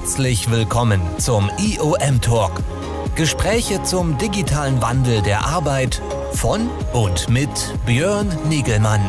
[0.00, 2.52] Herzlich willkommen zum IOM Talk.
[3.16, 6.00] Gespräche zum digitalen Wandel der Arbeit
[6.32, 7.50] von und mit
[7.84, 9.02] Björn Nigelmann.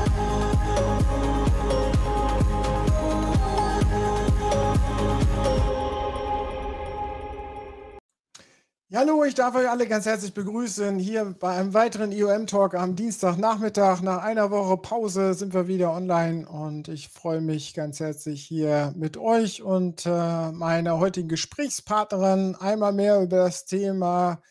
[9.51, 14.01] Darf euch alle ganz herzlich begrüßen hier bei einem weiteren IOM-Talk am Dienstagnachmittag.
[14.01, 18.93] Nach einer Woche Pause sind wir wieder online und ich freue mich ganz herzlich hier
[18.95, 24.41] mit euch und äh, meiner heutigen Gesprächspartnerin einmal mehr über das Thema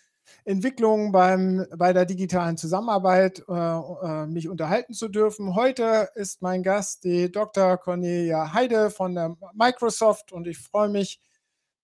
[0.44, 5.54] Entwicklung beim, bei der digitalen Zusammenarbeit äh, äh, mich unterhalten zu dürfen.
[5.54, 7.78] Heute ist mein Gast die Dr.
[7.78, 11.22] Cornelia Heide von der Microsoft und ich freue mich,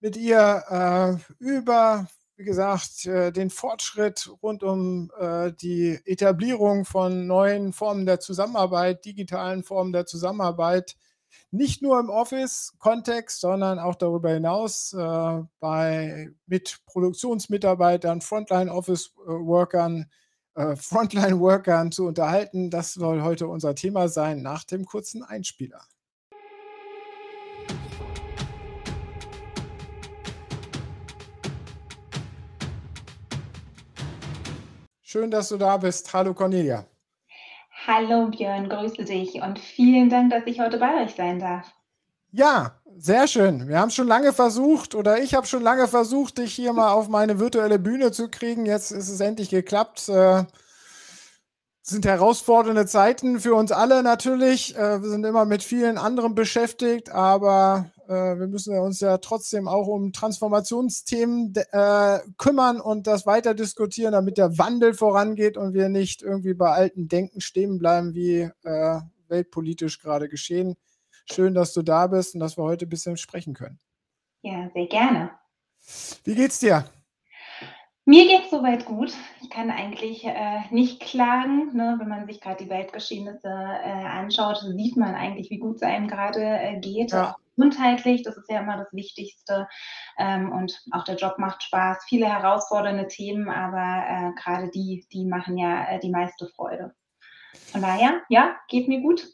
[0.01, 7.26] mit ihr äh, über wie gesagt, äh, den Fortschritt rund um äh, die Etablierung von
[7.26, 10.96] neuen Formen der Zusammenarbeit, digitalen Formen der Zusammenarbeit,
[11.51, 20.10] nicht nur im Office-Kontext, sondern auch darüber hinaus äh, bei, mit Produktionsmitarbeitern, Frontline-Office-Workern,
[20.54, 22.71] Frontline-Workern zu unterhalten.
[22.71, 25.82] Das soll heute unser Thema sein nach dem kurzen Einspieler.
[35.09, 36.12] Schön, dass du da bist.
[36.12, 36.85] Hallo Cornelia.
[37.87, 41.65] Hallo Björn, grüße dich und vielen Dank, dass ich heute bei euch sein darf.
[42.32, 43.68] Ja, sehr schön.
[43.68, 47.07] Wir haben schon lange versucht oder ich habe schon lange versucht, dich hier mal auf
[47.07, 48.66] meine virtuelle Bühne zu kriegen.
[48.66, 50.09] Jetzt ist es endlich geklappt.
[50.09, 50.43] Äh,
[51.82, 54.77] sind herausfordernde Zeiten für uns alle natürlich.
[54.77, 59.68] Äh, wir sind immer mit vielen anderen beschäftigt, aber äh, wir müssen uns ja trotzdem
[59.68, 65.88] auch um Transformationsthemen äh, kümmern und das weiter diskutieren, damit der Wandel vorangeht und wir
[65.88, 70.77] nicht irgendwie bei alten Denken stehen bleiben, wie äh, weltpolitisch gerade geschehen.
[71.31, 73.78] Schön, dass du da bist und dass wir heute ein bisschen sprechen können.
[74.43, 75.31] Ja, sehr gerne.
[76.25, 76.84] Wie geht's dir?
[78.05, 79.12] Mir geht's soweit gut.
[79.43, 81.77] Ich kann eigentlich äh, nicht klagen.
[81.77, 81.97] Ne?
[81.99, 86.06] Wenn man sich gerade die Weltgeschehnisse äh, anschaut, sieht man eigentlich, wie gut es einem
[86.06, 87.11] gerade äh, geht.
[87.11, 87.34] Ja.
[87.56, 89.69] Gesundheitlich, das ist ja immer das Wichtigste.
[90.19, 92.05] Ähm, und auch der Job macht Spaß.
[92.09, 96.94] Viele herausfordernde Themen, aber äh, gerade die, die machen ja äh, die meiste Freude.
[97.72, 99.27] Von daher, ja, geht mir gut.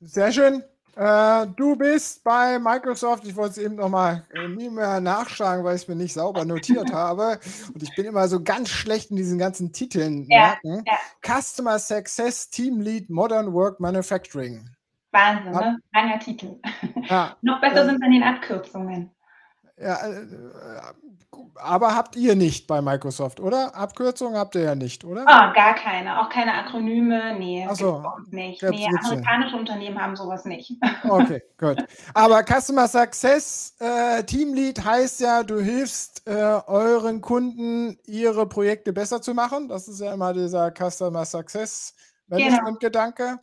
[0.00, 0.62] Sehr schön.
[0.96, 5.76] Äh, du bist bei Microsoft, ich wollte es eben nochmal äh, nie mehr nachschlagen, weil
[5.76, 7.38] ich es mir nicht sauber notiert habe.
[7.72, 10.56] Und ich bin immer so ganz schlecht in diesen ganzen Titeln ja.
[10.62, 10.82] Ja.
[11.24, 14.68] Customer Success Team Lead Modern Work Manufacturing.
[15.12, 15.78] Wahnsinn, ne?
[15.94, 16.60] Langer Titel.
[17.08, 19.10] Ja, Noch besser sind dann die Abkürzungen.
[19.80, 20.26] Ja, äh,
[21.56, 23.74] aber habt ihr nicht bei Microsoft, oder?
[23.74, 25.22] Abkürzungen habt ihr ja nicht, oder?
[25.22, 26.20] Oh, gar keine.
[26.20, 27.36] Auch keine Akronyme.
[27.38, 28.62] Nee, Ach so, nicht.
[28.62, 30.72] Nee, amerikanische Unternehmen haben sowas nicht.
[31.08, 31.84] Okay, gut.
[32.12, 39.22] Aber Customer Success äh, Teamlead heißt ja, du hilfst äh, euren Kunden, ihre Projekte besser
[39.22, 39.68] zu machen.
[39.68, 41.94] Das ist ja immer dieser Customer Success
[42.28, 42.44] genau.
[42.44, 43.24] Management-Gedanke.
[43.24, 43.40] Genau.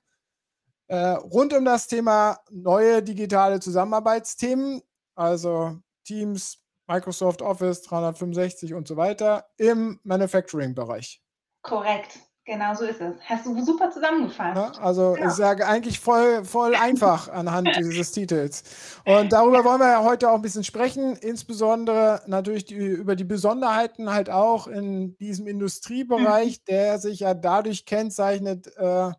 [0.87, 4.81] Äh, rund um das Thema neue digitale Zusammenarbeitsthemen,
[5.15, 11.21] also Teams, Microsoft Office 365 und so weiter im Manufacturing-Bereich.
[11.63, 12.19] Korrekt.
[12.47, 13.15] Genau so ist es.
[13.27, 14.55] Hast du super zusammengefasst.
[14.55, 15.27] Ja, also ja.
[15.27, 18.63] ich sage eigentlich voll, voll einfach anhand dieses Titels.
[19.03, 23.23] Und darüber wollen wir ja heute auch ein bisschen sprechen, insbesondere natürlich die, über die
[23.23, 26.65] Besonderheiten halt auch in diesem Industriebereich, mhm.
[26.69, 29.11] der sich ja dadurch kennzeichnet, äh,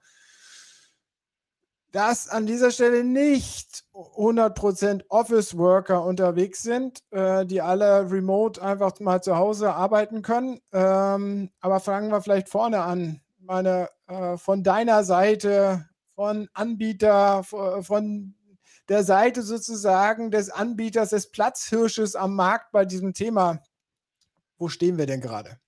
[1.97, 9.23] dass an dieser Stelle nicht 100% Office-Worker unterwegs sind, äh, die alle remote einfach mal
[9.23, 10.61] zu Hause arbeiten können.
[10.73, 13.23] Ähm, aber fangen wir vielleicht vorne an.
[13.39, 18.35] Meine, äh, von deiner Seite, von Anbieter, von
[18.91, 23.63] der Seite sozusagen des Anbieters, des Platzhirsches am Markt bei diesem Thema.
[24.59, 25.59] Wo stehen wir denn gerade?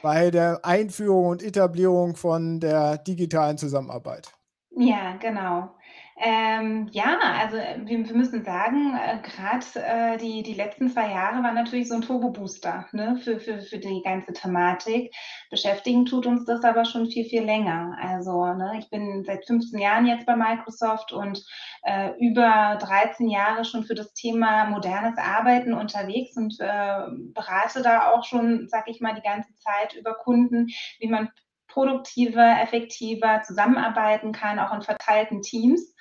[0.00, 4.37] Bei der Einführung und Etablierung von der digitalen Zusammenarbeit.
[4.80, 5.74] Ja, genau.
[6.20, 11.10] Ähm, ja, also äh, wir, wir müssen sagen, äh, gerade äh, die, die letzten zwei
[11.10, 15.12] Jahre waren natürlich so ein Turbo-Booster ne, für, für, für die ganze Thematik.
[15.50, 17.96] Beschäftigen tut uns das aber schon viel, viel länger.
[18.00, 21.44] Also ne, ich bin seit 15 Jahren jetzt bei Microsoft und
[21.82, 27.00] äh, über 13 Jahre schon für das Thema modernes Arbeiten unterwegs und äh,
[27.32, 30.68] berate da auch schon, sag ich mal, die ganze Zeit über Kunden,
[31.00, 31.30] wie man
[31.78, 35.94] produktiver, effektiver zusammenarbeiten kann, auch in verteilten Teams.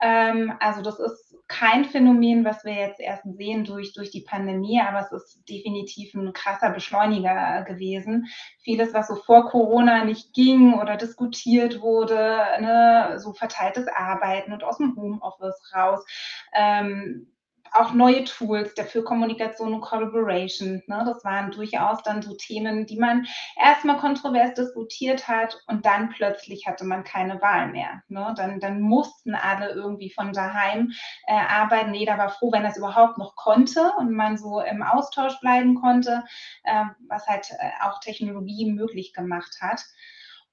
[0.00, 4.80] Ähm, also das ist kein Phänomen, was wir jetzt erst sehen durch, durch die Pandemie,
[4.80, 8.26] aber es ist definitiv ein krasser Beschleuniger gewesen.
[8.64, 14.64] Vieles, was so vor Corona nicht ging oder diskutiert wurde, ne, so verteiltes Arbeiten und
[14.64, 16.04] aus dem Homeoffice raus,
[16.52, 17.31] ähm,
[17.74, 20.82] auch neue Tools dafür Kommunikation und Collaboration.
[20.86, 21.02] Ne?
[21.06, 23.26] Das waren durchaus dann so Themen, die man
[23.56, 28.02] erstmal kontrovers diskutiert hat und dann plötzlich hatte man keine Wahl mehr.
[28.08, 28.34] Ne?
[28.36, 30.92] Dann, dann mussten alle irgendwie von daheim
[31.26, 31.94] äh, arbeiten.
[31.94, 36.24] Jeder war froh, wenn es überhaupt noch konnte und man so im Austausch bleiben konnte,
[36.64, 39.84] äh, was halt äh, auch Technologie möglich gemacht hat.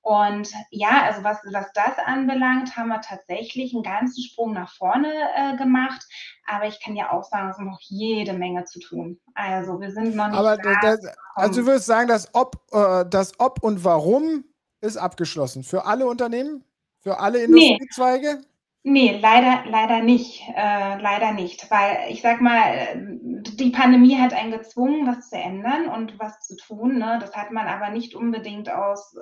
[0.02, 5.12] Und ja, also was, was das anbelangt, haben wir tatsächlich einen ganzen Sprung nach vorne
[5.36, 6.02] äh, gemacht.
[6.48, 9.20] Aber ich kann ja auch sagen, es ist noch jede Menge zu tun.
[9.36, 10.38] Also wir sind noch nicht.
[10.38, 11.00] Aber da, das,
[11.36, 14.46] also du würdest sagen, dass ob, äh, das Ob und Warum
[14.82, 15.64] ist abgeschlossen.
[15.64, 16.64] Für alle Unternehmen?
[17.02, 18.42] Für alle Industriezweige?
[18.84, 19.12] Nee.
[19.12, 20.42] nee leider, leider nicht.
[20.56, 21.70] Äh, leider nicht.
[21.70, 26.56] Weil ich sag mal, die Pandemie hat einen gezwungen, was zu ändern und was zu
[26.56, 26.98] tun.
[26.98, 27.20] Ne?
[27.22, 29.16] Das hat man aber nicht unbedingt aus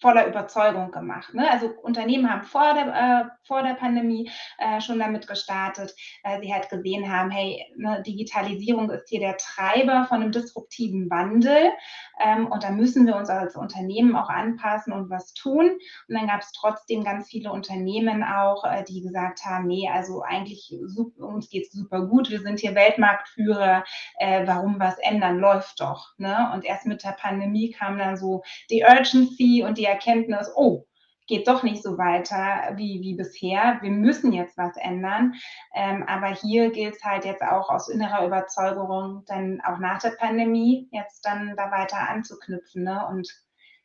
[0.00, 1.34] voller Überzeugung gemacht.
[1.34, 1.50] Ne?
[1.50, 5.94] Also Unternehmen haben vor der, äh, vor der Pandemie äh, schon damit gestartet,
[6.24, 11.10] weil sie halt gesehen haben, hey, ne, Digitalisierung ist hier der Treiber von einem disruptiven
[11.10, 11.70] Wandel
[12.18, 15.70] ähm, und da müssen wir uns als Unternehmen auch anpassen und was tun.
[16.08, 20.22] Und dann gab es trotzdem ganz viele Unternehmen auch, äh, die gesagt haben, nee, also
[20.22, 20.74] eigentlich
[21.18, 23.84] uns geht's super gut, wir sind hier Weltmarktführer,
[24.18, 26.14] äh, warum was ändern, läuft doch.
[26.16, 26.50] Ne?
[26.54, 30.86] Und erst mit der Pandemie kam dann so die Urgency und die Erkenntnis, oh,
[31.30, 33.78] geht doch nicht so weiter wie, wie bisher.
[33.82, 35.34] Wir müssen jetzt was ändern.
[35.74, 40.10] Ähm, aber hier gilt es halt jetzt auch aus innerer Überzeugung, dann auch nach der
[40.10, 43.06] Pandemie jetzt dann da weiter anzuknüpfen ne?
[43.08, 43.28] und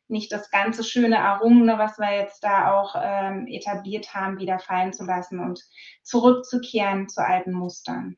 [0.08, 4.94] nicht das ganze schöne Errungene, was wir jetzt da auch ähm, etabliert haben, wieder fallen
[4.94, 5.64] zu lassen und
[6.04, 8.18] zurückzukehren zu alten Mustern.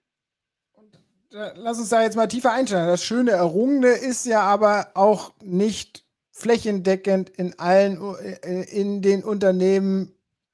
[1.30, 2.88] Lass uns da jetzt mal tiefer einsteigen.
[2.88, 6.07] Das schöne Errungene ist ja aber auch nicht
[6.38, 8.00] flächendeckend in allen,
[8.44, 10.14] äh, in den Unternehmen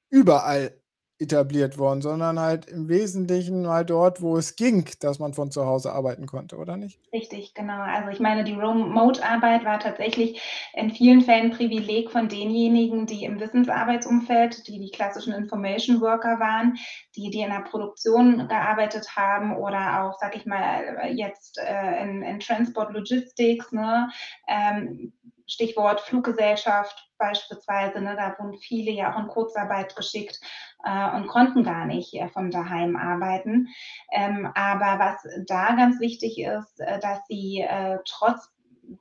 [0.10, 0.72] überall
[1.20, 5.66] etabliert worden, sondern halt im Wesentlichen mal dort, wo es ging, dass man von zu
[5.66, 7.00] Hause arbeiten konnte, oder nicht?
[7.14, 7.82] Richtig, genau.
[7.82, 10.42] Also ich meine, die Remote-Arbeit war tatsächlich
[10.74, 16.76] in vielen Fällen Privileg von denjenigen, die im Wissensarbeitsumfeld, die die klassischen Information Worker waren,
[17.16, 22.24] die, die in der Produktion gearbeitet haben oder auch, sag ich mal, jetzt äh, in,
[22.24, 24.10] in Transport Logistics, ne,
[24.48, 25.14] ähm,
[25.54, 30.40] Stichwort Fluggesellschaft beispielsweise, ne, da wurden viele ja auch in Kurzarbeit geschickt
[30.84, 33.68] äh, und konnten gar nicht äh, von daheim arbeiten.
[34.12, 38.50] Ähm, aber was da ganz wichtig ist, äh, dass sie äh, trotz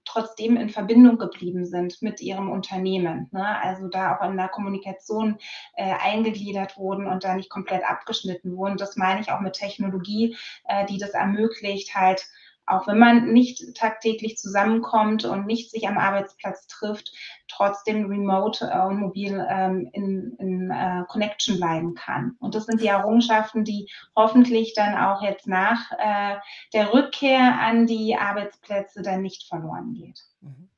[0.04, 3.28] trotzdem in Verbindung geblieben sind mit ihrem Unternehmen.
[3.32, 3.60] Ne?
[3.62, 5.38] Also da auch in der Kommunikation
[5.74, 8.76] äh, eingegliedert wurden und da nicht komplett abgeschnitten wurden.
[8.76, 12.28] Das meine ich auch mit Technologie, äh, die das ermöglicht, halt
[12.66, 17.12] auch wenn man nicht tagtäglich zusammenkommt und nicht sich am Arbeitsplatz trifft,
[17.48, 22.36] trotzdem remote äh, und mobil ähm, in, in äh, Connection bleiben kann.
[22.38, 26.36] Und das sind die Errungenschaften, die hoffentlich dann auch jetzt nach äh,
[26.72, 30.20] der Rückkehr an die Arbeitsplätze dann nicht verloren geht.
[30.40, 30.68] Mhm.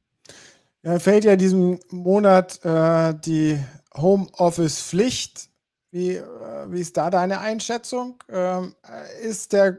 [0.83, 3.59] Ja, fällt ja diesem Monat äh, die
[3.97, 5.49] Homeoffice-Pflicht.
[5.91, 6.25] Wie, äh,
[6.69, 8.23] wie ist da deine Einschätzung?
[8.29, 9.79] Ähm, äh, ist der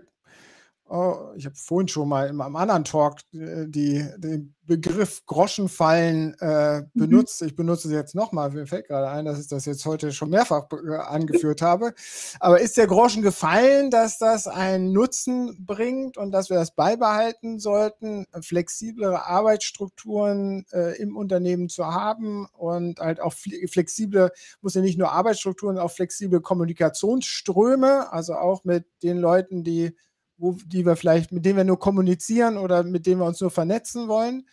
[0.87, 6.35] Oh, ich habe vorhin schon mal im, am anderen Talk äh, die, den Begriff Groschenfallen
[6.39, 6.89] äh, mhm.
[6.93, 7.41] benutzt.
[7.41, 8.51] Ich benutze es jetzt nochmal.
[8.51, 11.95] Mir fällt gerade ein, dass ich das jetzt heute schon mehrfach äh, angeführt habe.
[12.39, 17.57] Aber ist der Groschen gefallen, dass das einen Nutzen bringt und dass wir das beibehalten
[17.57, 24.99] sollten, flexiblere Arbeitsstrukturen äh, im Unternehmen zu haben und halt auch flexible, muss ja nicht
[24.99, 29.95] nur Arbeitsstrukturen, auch flexible Kommunikationsströme, also auch mit den Leuten, die
[30.37, 33.51] wo, die wir vielleicht, mit denen wir nur kommunizieren oder mit denen wir uns nur
[33.51, 34.47] vernetzen wollen.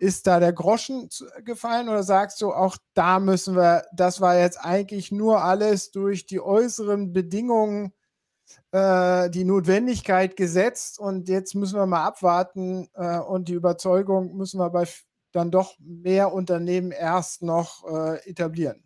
[0.00, 1.08] Ist da der Groschen
[1.44, 6.26] gefallen oder sagst du, auch da müssen wir, das war jetzt eigentlich nur alles durch
[6.26, 7.92] die äußeren Bedingungen,
[8.70, 14.60] äh, die Notwendigkeit gesetzt und jetzt müssen wir mal abwarten äh, und die Überzeugung müssen
[14.60, 14.86] wir bei
[15.32, 18.82] dann doch mehr Unternehmen erst noch äh, etablieren?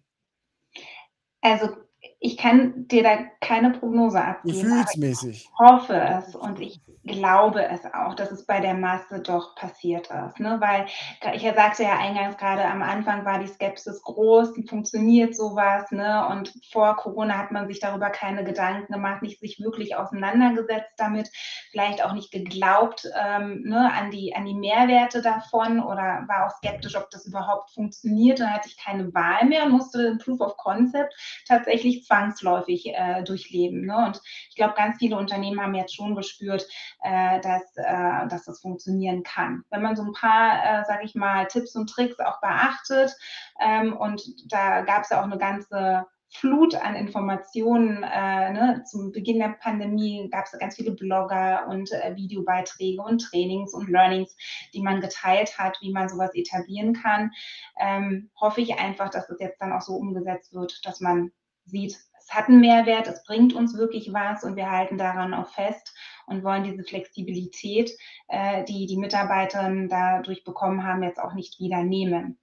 [1.41, 1.77] Also
[2.25, 4.63] ich kann dir da keine Prognose abgeben.
[4.63, 5.51] Gefühlsmäßig.
[5.51, 10.09] Ich hoffe es und ich glaube es auch, dass es bei der Masse doch passiert
[10.09, 10.39] ist.
[10.39, 10.61] Ne?
[10.61, 10.87] Weil
[11.35, 15.91] ich sagte ja eingangs gerade, am Anfang war die Skepsis groß, funktioniert sowas.
[15.91, 16.27] Ne?
[16.29, 21.31] Und vor Corona hat man sich darüber keine Gedanken gemacht, nicht sich wirklich auseinandergesetzt damit,
[21.71, 26.57] vielleicht auch nicht geglaubt ähm, ne, an, die, an die Mehrwerte davon oder war auch
[26.59, 28.39] skeptisch, ob das überhaupt funktioniert.
[28.39, 31.15] Dann hatte ich keine Wahl mehr, musste Proof of Concept
[31.49, 33.87] tatsächlich zwangsläufig äh, durchleben.
[33.87, 33.97] Ne?
[33.97, 36.67] Und ich glaube, ganz viele Unternehmen haben jetzt schon gespürt,
[37.03, 39.65] äh, dass, äh, dass das funktionieren kann.
[39.71, 43.15] Wenn man so ein paar, äh, sage ich mal, Tipps und Tricks auch beachtet
[43.61, 48.03] ähm, und da gab es ja auch eine ganze Flut an Informationen.
[48.03, 48.85] Äh, ne?
[48.87, 53.91] Zum Beginn der Pandemie gab es ganz viele Blogger und äh, Videobeiträge und Trainings und
[53.91, 54.35] Learnings,
[54.73, 57.33] die man geteilt hat, wie man sowas etablieren kann.
[57.79, 61.33] Ähm, hoffe ich einfach, dass es jetzt dann auch so umgesetzt wird, dass man
[61.67, 65.49] sieht, es hat einen Mehrwert, es bringt uns wirklich was und wir halten daran auch
[65.49, 65.95] fest
[66.33, 67.93] und wollen diese Flexibilität,
[68.29, 72.39] äh, die die Mitarbeiterinnen dadurch bekommen haben, jetzt auch nicht wieder nehmen.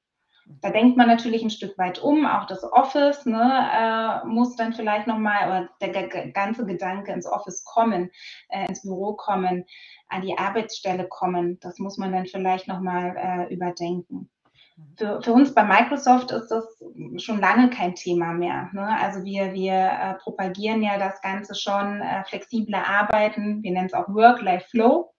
[0.61, 4.73] Da denkt man natürlich ein Stück weit um, auch das Office ne, äh, muss dann
[4.73, 8.09] vielleicht nochmal, oder der ganze Gedanke ins Office kommen,
[8.49, 9.65] äh, ins Büro kommen,
[10.07, 14.31] an die Arbeitsstelle kommen, das muss man dann vielleicht nochmal äh, überdenken.
[14.97, 16.65] Für, für, uns bei Microsoft ist das
[17.17, 18.69] schon lange kein Thema mehr.
[18.73, 18.85] Ne?
[18.99, 23.93] Also wir, wir äh, propagieren ja das Ganze schon, äh, flexible Arbeiten, wir nennen es
[23.93, 25.13] auch Work-Life-Flow.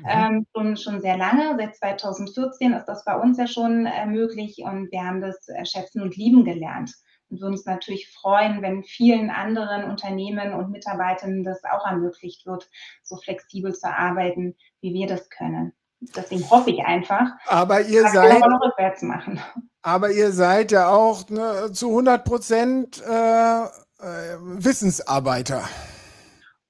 [0.00, 0.06] Mhm.
[0.08, 1.56] Ähm, schon, schon sehr lange.
[1.56, 5.64] Seit 2014 ist das bei uns ja schon äh, möglich und wir haben das äh,
[5.64, 6.92] schätzen und lieben gelernt
[7.30, 12.68] und würden uns natürlich freuen, wenn vielen anderen Unternehmen und Mitarbeitern das auch ermöglicht wird,
[13.02, 15.72] so flexibel zu arbeiten, wie wir das können.
[16.16, 19.40] Deswegen hoffe ich einfach, aber ihr seid rückwärts machen.
[19.82, 25.62] Aber ihr seid ja auch ne, zu 100 Prozent äh, äh, Wissensarbeiter.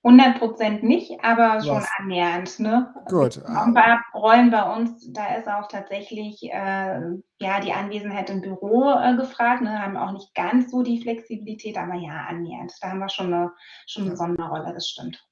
[0.04, 1.88] 100 Prozent nicht, aber schon Was?
[1.98, 2.60] annähernd.
[2.60, 2.94] Ne?
[3.06, 3.40] Gut.
[3.44, 7.00] Auch ein paar Rollen bei uns, da ist auch tatsächlich äh,
[7.40, 9.82] ja, die Anwesenheit im Büro äh, gefragt, ne?
[9.82, 12.72] haben auch nicht ganz so die Flexibilität, aber ja, annähernd.
[12.82, 13.52] Da haben wir schon eine,
[13.86, 15.24] schon eine Sonderrolle, das stimmt.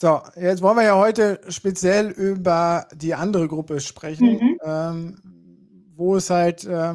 [0.00, 4.58] So, jetzt wollen wir ja heute speziell über die andere Gruppe sprechen, mhm.
[4.62, 6.94] ähm, wo es halt, äh,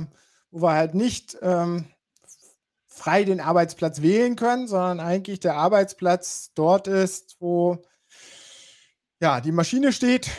[0.51, 1.83] wo wir halt nicht ähm,
[2.87, 7.83] frei den Arbeitsplatz wählen können, sondern eigentlich der Arbeitsplatz dort ist, wo
[9.21, 10.31] ja, die Maschine steht,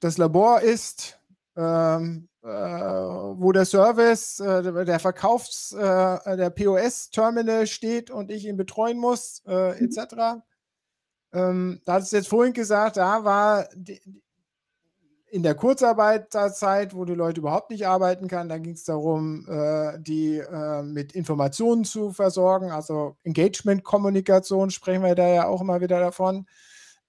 [0.00, 1.16] das Labor ist,
[1.56, 8.56] ähm, äh, wo der Service, äh, der Verkaufs-, äh, der POS-Terminal steht und ich ihn
[8.56, 10.42] betreuen muss, äh, etc.
[11.32, 14.00] Ähm, da hat es jetzt vorhin gesagt, da war die,
[15.30, 19.98] in der Kurzarbeiterzeit, wo die Leute überhaupt nicht arbeiten kann, da ging es darum, äh,
[20.00, 26.00] die äh, mit Informationen zu versorgen, also Engagement-Kommunikation sprechen wir da ja auch immer wieder
[26.00, 26.46] davon.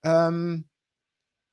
[0.04, 0.66] Ähm,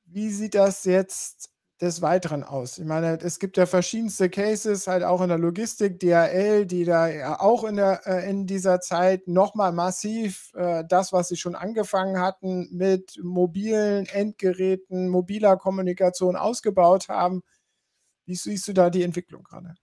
[0.05, 1.49] wie sieht das jetzt
[1.81, 2.77] des Weiteren aus?
[2.77, 7.07] Ich meine, es gibt ja verschiedenste Cases, halt auch in der Logistik, DHL, die da
[7.07, 11.55] ja auch in, der, äh, in dieser Zeit nochmal massiv äh, das, was sie schon
[11.55, 17.41] angefangen hatten, mit mobilen Endgeräten, mobiler Kommunikation ausgebaut haben.
[18.25, 19.75] Wie siehst du da die Entwicklung gerade?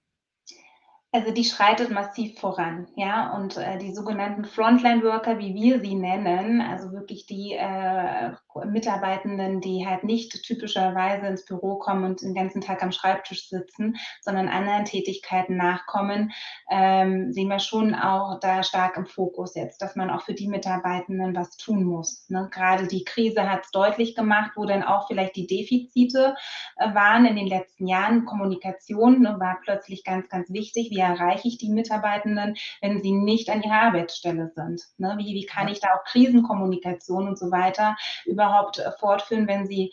[1.12, 3.34] Also die schreitet massiv voran, ja.
[3.34, 8.32] Und äh, die sogenannten Frontline-Worker, wie wir sie nennen, also wirklich die äh,
[8.66, 13.96] Mitarbeitenden, die halt nicht typischerweise ins Büro kommen und den ganzen Tag am Schreibtisch sitzen,
[14.20, 16.32] sondern anderen Tätigkeiten nachkommen,
[16.70, 20.48] ähm, sehen wir schon auch da stark im Fokus jetzt, dass man auch für die
[20.48, 22.28] Mitarbeitenden was tun muss.
[22.28, 22.48] Ne?
[22.52, 26.34] Gerade die Krise hat es deutlich gemacht, wo dann auch vielleicht die Defizite
[26.76, 28.24] äh, waren in den letzten Jahren.
[28.24, 30.90] Kommunikation ne, war plötzlich ganz, ganz wichtig.
[30.90, 34.82] Wir erreiche ich die Mitarbeitenden, wenn sie nicht an ihrer Arbeitsstelle sind?
[34.98, 35.14] Ne?
[35.18, 39.92] Wie, wie kann ich da auch Krisenkommunikation und so weiter überhaupt äh, fortführen, wenn sie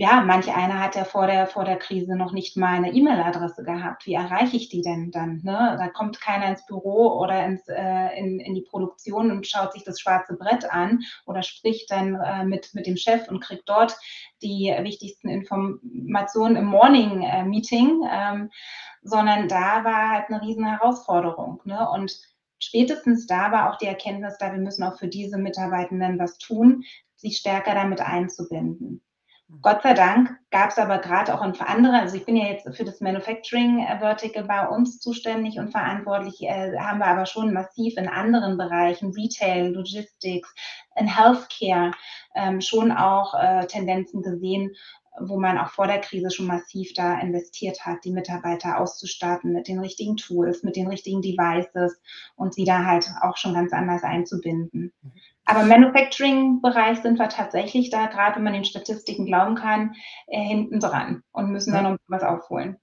[0.00, 3.64] ja, manch einer hat ja vor der, vor der Krise noch nicht mal eine E-Mail-Adresse
[3.64, 4.06] gehabt.
[4.06, 5.42] Wie erreiche ich die denn dann?
[5.44, 5.76] Ne?
[5.78, 9.84] Da kommt keiner ins Büro oder ins, äh, in, in die Produktion und schaut sich
[9.84, 13.94] das schwarze Brett an oder spricht dann äh, mit, mit dem Chef und kriegt dort
[14.40, 18.50] die wichtigsten Informationen im Morning-Meeting, äh, ähm,
[19.02, 21.60] sondern da war halt eine riesen Herausforderung.
[21.64, 21.86] Ne?
[21.90, 22.18] Und
[22.58, 26.84] spätestens da war auch die Erkenntnis da, wir müssen auch für diese Mitarbeitenden was tun,
[27.20, 29.02] sie stärker damit einzubinden.
[29.62, 32.68] Gott sei Dank gab es aber gerade auch für andere, also ich bin ja jetzt
[32.74, 37.96] für das Manufacturing Vertical bei uns zuständig und verantwortlich, äh, haben wir aber schon massiv
[37.96, 40.54] in anderen Bereichen, Retail, Logistics,
[40.96, 41.90] in Healthcare,
[42.36, 44.72] ähm, schon auch äh, Tendenzen gesehen,
[45.18, 49.66] wo man auch vor der Krise schon massiv da investiert hat, die Mitarbeiter auszustatten mit
[49.66, 52.00] den richtigen Tools, mit den richtigen Devices
[52.36, 54.92] und sie da halt auch schon ganz anders einzubinden.
[55.02, 55.12] Mhm.
[55.50, 59.94] Aber im Manufacturing-Bereich sind wir tatsächlich da, gerade wenn man den Statistiken glauben kann,
[60.28, 61.82] äh, hinten dran und müssen ja.
[61.82, 62.76] da noch was aufholen.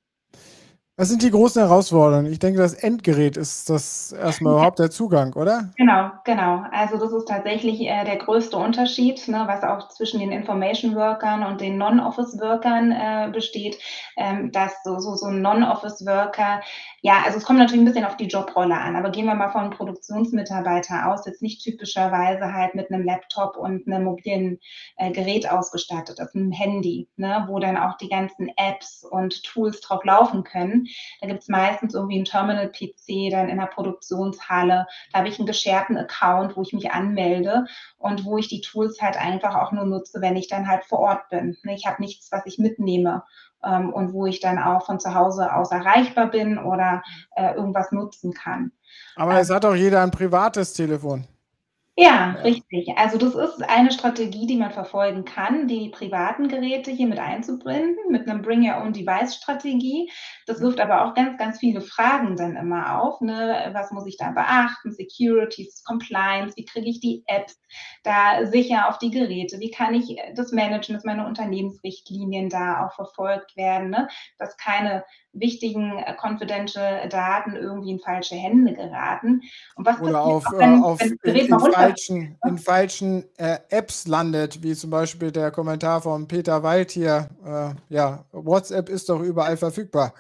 [1.00, 2.32] Was sind die großen Herausforderungen?
[2.32, 5.70] Ich denke, das Endgerät ist das erstmal überhaupt der Zugang, oder?
[5.78, 6.64] Genau, genau.
[6.72, 11.44] Also das ist tatsächlich äh, der größte Unterschied, ne, was auch zwischen den Information Workern
[11.44, 13.78] und den Non-Office Workern äh, besteht,
[14.18, 16.62] ähm, dass so, so, so ein Non-Office Worker
[17.08, 19.48] Ja, also es kommt natürlich ein bisschen auf die Jobrolle an, aber gehen wir mal
[19.48, 24.60] von Produktionsmitarbeiter aus, jetzt nicht typischerweise halt mit einem Laptop und einem mobilen
[24.98, 29.42] äh, Gerät ausgestattet, das ist ein Handy, ne, wo dann auch die ganzen Apps und
[29.44, 30.88] Tools drauf laufen können.
[31.22, 34.86] Da gibt's meistens irgendwie einen Terminal-PC dann in der Produktionshalle.
[35.14, 39.02] Da habe ich einen gescherten Account, wo ich mich anmelde und wo ich die Tools
[39.02, 41.56] halt einfach auch nur nutze, wenn ich dann halt vor Ort bin.
[41.64, 43.24] Ne, ich habe nichts, was ich mitnehme
[43.64, 47.04] ähm, und wo ich dann auch von zu Hause aus erreichbar bin oder
[47.36, 48.72] äh, irgendwas nutzen kann.
[49.16, 51.28] Aber ähm, es hat auch jeder ein privates Telefon.
[52.00, 52.90] Ja, richtig.
[52.96, 57.96] Also das ist eine Strategie, die man verfolgen kann, die privaten Geräte hier mit einzubinden,
[58.12, 60.08] mit einem Bring Your Own Device Strategie.
[60.46, 63.20] Das wirft aber auch ganz, ganz viele Fragen dann immer auf.
[63.20, 63.72] Ne?
[63.74, 64.92] Was muss ich da beachten?
[64.92, 67.60] Security, Compliance, wie kriege ich die Apps
[68.04, 69.60] da sicher auf die Geräte?
[69.60, 74.08] Wie kann ich das managen, dass meine Unternehmensrichtlinien da auch verfolgt werden, ne?
[74.38, 75.04] dass keine
[75.40, 79.42] wichtigen äh, confidential Daten irgendwie in falsche Hände geraten.
[79.76, 84.08] Und was Oder auf, wenn, äh, auf wenn in, in, falschen, in falschen äh, Apps
[84.08, 87.30] landet, wie zum Beispiel der Kommentar von Peter Wald hier.
[87.46, 90.14] Äh, ja, WhatsApp ist doch überall verfügbar.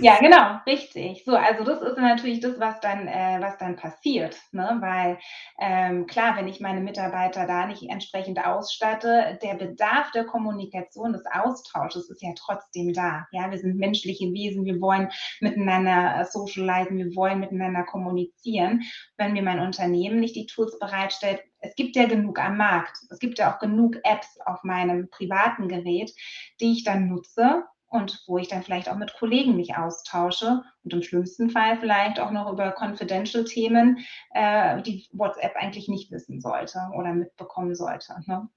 [0.00, 1.24] Ja, genau, richtig.
[1.24, 4.78] So, also das ist natürlich das, was dann, äh, was dann passiert, ne?
[4.80, 5.18] weil
[5.60, 11.24] ähm, klar, wenn ich meine Mitarbeiter da nicht entsprechend ausstatte, der Bedarf der Kommunikation, des
[11.26, 13.26] Austausches ist ja trotzdem da.
[13.32, 15.08] Ja, wir sind menschliche Wesen lesen, wir wollen
[15.40, 18.82] miteinander äh, socialisen, wir wollen miteinander kommunizieren.
[19.16, 22.98] Wenn mir mein Unternehmen nicht die Tools bereitstellt, es gibt ja genug am Markt.
[23.10, 26.12] Es gibt ja auch genug Apps auf meinem privaten Gerät,
[26.60, 30.92] die ich dann nutze und wo ich dann vielleicht auch mit Kollegen mich austausche und
[30.92, 33.98] im schlimmsten Fall vielleicht auch noch über confidential Themen,
[34.30, 38.14] äh, die WhatsApp eigentlich nicht wissen sollte oder mitbekommen sollte.
[38.26, 38.48] Ne?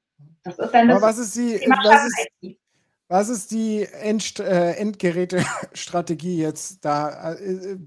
[0.43, 2.57] Das ist dann das Aber was ist die, was ist,
[3.07, 7.33] was ist die End, äh, Endgerätestrategie jetzt da?
[7.33, 7.77] Äh,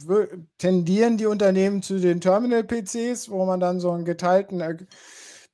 [0.59, 4.77] tendieren die Unternehmen zu den Terminal-PCs, wo man dann so einen geteilten äh,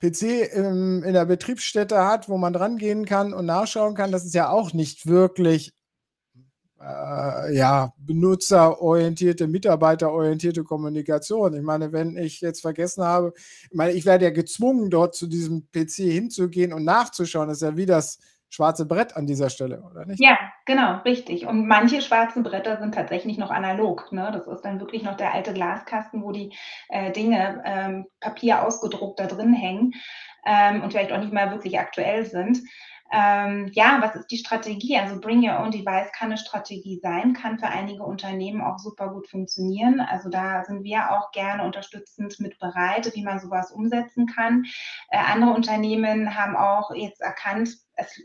[0.01, 4.13] PC im, in der Betriebsstätte hat, wo man dran gehen kann und nachschauen kann?
[4.13, 5.73] Das ist ja auch nicht wirklich
[6.81, 11.55] äh, ja, benutzerorientierte, mitarbeiterorientierte Kommunikation.
[11.55, 15.27] Ich meine, wenn ich jetzt vergessen habe, ich meine, ich werde ja gezwungen, dort zu
[15.27, 17.49] diesem PC hinzugehen und nachzuschauen.
[17.49, 18.19] Das ist ja wie das
[18.51, 20.21] schwarze Brett an dieser Stelle, oder nicht?
[20.21, 21.47] Ja, genau, richtig.
[21.47, 24.13] Und manche schwarze Bretter sind tatsächlich noch analog.
[24.13, 24.31] Ne?
[24.33, 26.55] Das ist dann wirklich noch der alte Glaskasten, wo die
[26.89, 29.93] äh, Dinge ähm, Papier ausgedruckt da drin hängen
[30.47, 32.61] ähm, und vielleicht auch nicht mal wirklich aktuell sind.
[33.13, 34.97] Ähm, ja, was ist die Strategie?
[34.97, 39.09] Also Bring Your Own Device kann eine Strategie sein, kann für einige Unternehmen auch super
[39.09, 40.01] gut funktionieren.
[40.01, 44.65] Also da sind wir auch gerne unterstützend mit bereit, wie man sowas umsetzen kann.
[45.11, 48.21] Äh, andere Unternehmen haben auch jetzt erkannt, es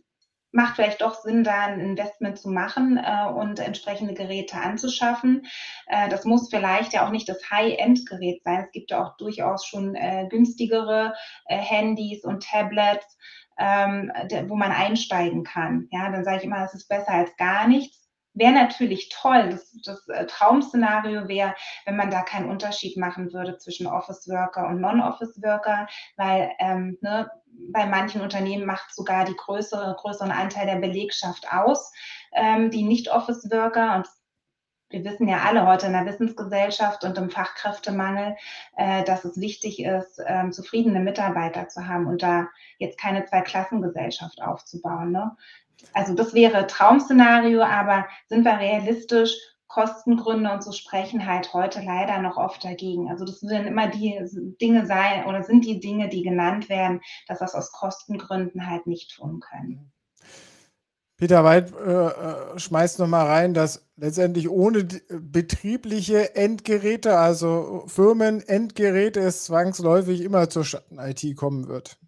[0.51, 5.45] macht vielleicht doch Sinn, da ein Investment zu machen äh, und entsprechende Geräte anzuschaffen.
[5.87, 8.63] Äh, das muss vielleicht ja auch nicht das High-End-Gerät sein.
[8.65, 11.13] Es gibt ja auch durchaus schon äh, günstigere
[11.45, 13.17] äh, Handys und Tablets,
[13.57, 14.11] ähm,
[14.47, 15.87] wo man einsteigen kann.
[15.91, 18.08] Ja, dann sage ich immer, es ist besser als gar nichts.
[18.33, 19.49] Wäre natürlich toll.
[19.49, 24.79] Das, das äh, Traum-Szenario wäre, wenn man da keinen Unterschied machen würde zwischen Office-Worker und
[24.81, 27.29] Non-Office-Worker, weil ähm, ne,
[27.71, 31.91] bei manchen Unternehmen macht sogar die größere, größeren Anteil der Belegschaft aus,
[32.33, 33.95] ähm, die Nicht-Office-Worker.
[33.95, 34.07] Und
[34.89, 38.35] wir wissen ja alle heute in der Wissensgesellschaft und im Fachkräftemangel,
[38.75, 44.41] äh, dass es wichtig ist, ähm, zufriedene Mitarbeiter zu haben und da jetzt keine Zweiklassengesellschaft
[44.41, 45.11] aufzubauen.
[45.11, 45.35] Ne?
[45.93, 49.35] Also das wäre Traum-Szenario, aber sind wir realistisch?
[49.69, 53.07] Kostengründe und so sprechen halt heute leider noch oft dagegen.
[53.09, 54.19] Also das werden immer die
[54.59, 59.15] Dinge sein oder sind die Dinge, die genannt werden, dass das aus Kostengründen halt nicht
[59.15, 59.91] tun können.
[61.17, 69.43] Peter Weid äh, äh schmeißt nochmal rein, dass letztendlich ohne betriebliche Endgeräte, also Firmen-Endgeräte, es
[69.43, 71.99] zwangsläufig immer zur Schatten-IT kommen wird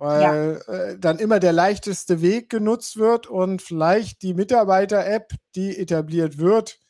[0.00, 0.74] weil ja.
[0.74, 6.80] äh, dann immer der leichteste Weg genutzt wird und vielleicht die Mitarbeiter-App, die etabliert wird,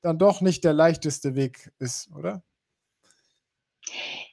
[0.00, 2.42] dann doch nicht der leichteste Weg ist, oder?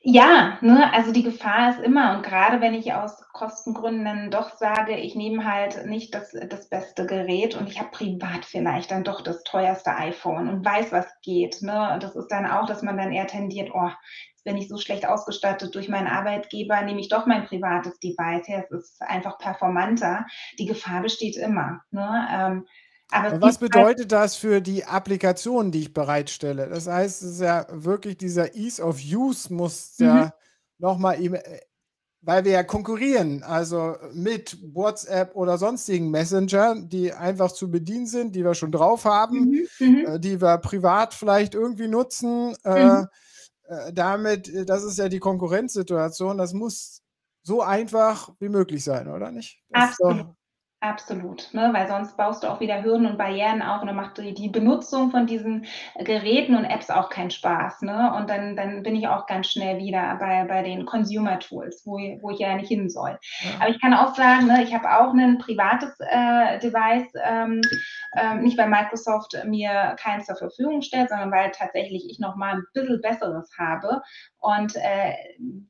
[0.03, 4.97] Ja, ne, also die Gefahr ist immer und gerade wenn ich aus Kostengründen doch sage,
[4.97, 9.21] ich nehme halt nicht das, das beste Gerät und ich habe privat vielleicht dann doch
[9.21, 11.61] das teuerste iPhone und weiß, was geht.
[11.61, 11.99] Ne?
[12.01, 13.89] Das ist dann auch, dass man dann eher tendiert, oh,
[14.43, 18.65] wenn ich so schlecht ausgestattet durch meinen Arbeitgeber, nehme ich doch mein privates Device her.
[18.69, 20.25] Es ist einfach performanter.
[20.57, 21.81] Die Gefahr besteht immer.
[21.91, 22.27] Ne?
[22.31, 22.67] Ähm,
[23.11, 26.69] aber was halt bedeutet das für die Applikation, die ich bereitstelle?
[26.69, 30.05] Das heißt, es ist ja wirklich dieser Ease of Use muss mhm.
[30.05, 30.33] ja
[30.79, 31.19] nochmal
[32.23, 38.35] weil wir ja konkurrieren, also mit WhatsApp oder sonstigen Messenger, die einfach zu bedienen sind,
[38.35, 40.05] die wir schon drauf haben, mhm, mhm.
[40.05, 42.55] äh, die wir privat vielleicht irgendwie nutzen.
[42.63, 43.07] Äh, mhm.
[43.71, 47.01] Äh, damit, äh, das ist ja die Konkurrenzsituation, das muss
[47.43, 49.63] so einfach wie möglich sein, oder nicht?
[49.69, 50.35] Das Absolut.
[50.83, 51.69] Absolut, ne?
[51.73, 54.49] weil sonst baust du auch wieder Hürden und Barrieren auf und dann macht die, die
[54.49, 55.67] Benutzung von diesen
[55.99, 57.83] Geräten und Apps auch keinen Spaß.
[57.83, 58.11] Ne?
[58.15, 61.99] Und dann, dann bin ich auch ganz schnell wieder bei, bei den Consumer Tools, wo,
[62.21, 63.19] wo ich ja nicht hin soll.
[63.43, 63.51] Ja.
[63.59, 67.61] Aber ich kann auch sagen, ne, ich habe auch ein privates äh, Device, ähm,
[68.13, 72.55] äh, nicht weil Microsoft mir keins zur Verfügung stellt, sondern weil tatsächlich ich noch mal
[72.55, 74.01] ein bisschen Besseres habe.
[74.39, 75.13] Und äh,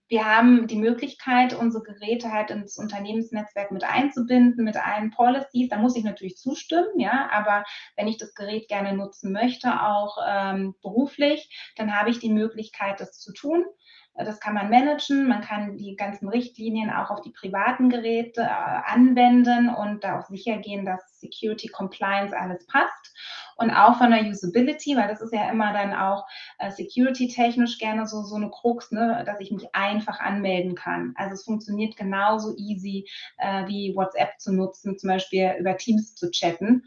[0.08, 5.69] wir haben die Möglichkeit, unsere Geräte halt ins Unternehmensnetzwerk mit einzubinden, mit allen allen Policies.
[5.69, 7.63] Da muss ich natürlich zustimmen, ja, aber
[7.95, 12.99] wenn ich das Gerät gerne nutzen möchte, auch ähm, beruflich, dann habe ich die Möglichkeit,
[12.99, 13.65] das zu tun.
[14.13, 18.45] Das kann man managen, man kann die ganzen Richtlinien auch auf die privaten Geräte äh,
[18.45, 23.15] anwenden und da auch sicher gehen, dass Security Compliance alles passt.
[23.56, 26.26] Und auch von der Usability, weil das ist ja immer dann auch
[26.58, 31.13] äh, security-technisch gerne so, so eine Krux, ne, dass ich mich einfach anmelden kann.
[31.15, 36.32] Also es funktioniert genauso easy äh, wie WhatsApp zu nutzen, zum Beispiel über Teams zu
[36.32, 36.84] chatten.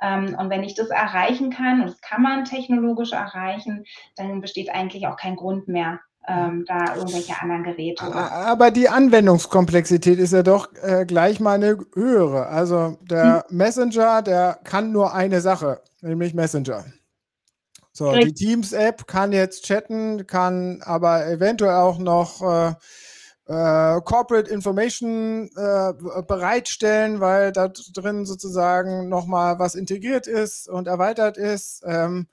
[0.00, 3.84] Ähm, und wenn ich das erreichen kann, und das kann man technologisch erreichen,
[4.16, 8.04] dann besteht eigentlich auch kein Grund mehr, ähm, da irgendwelche anderen Geräte.
[8.04, 12.46] Aber die Anwendungskomplexität ist ja doch äh, gleich mal eine höhere.
[12.48, 13.56] Also der hm.
[13.56, 16.84] Messenger, der kann nur eine Sache, nämlich Messenger.
[17.92, 18.34] So, Richtig.
[18.34, 22.74] die Teams-App kann jetzt chatten, kann aber eventuell auch noch äh,
[23.48, 31.38] äh, Corporate Information äh, bereitstellen, weil da drin sozusagen nochmal was integriert ist und erweitert
[31.38, 31.82] ist.
[31.86, 32.28] Ähm,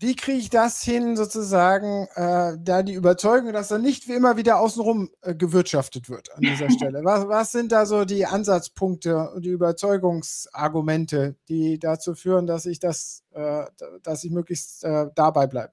[0.00, 4.36] wie kriege ich das hin, sozusagen, äh, da die Überzeugung, dass da nicht wie immer
[4.36, 7.00] wieder außenrum äh, gewirtschaftet wird an dieser Stelle?
[7.04, 12.78] Was, was sind da so die Ansatzpunkte und die Überzeugungsargumente, die dazu führen, dass ich
[12.78, 13.64] das, äh,
[14.02, 15.72] dass ich möglichst äh, dabei bleibe?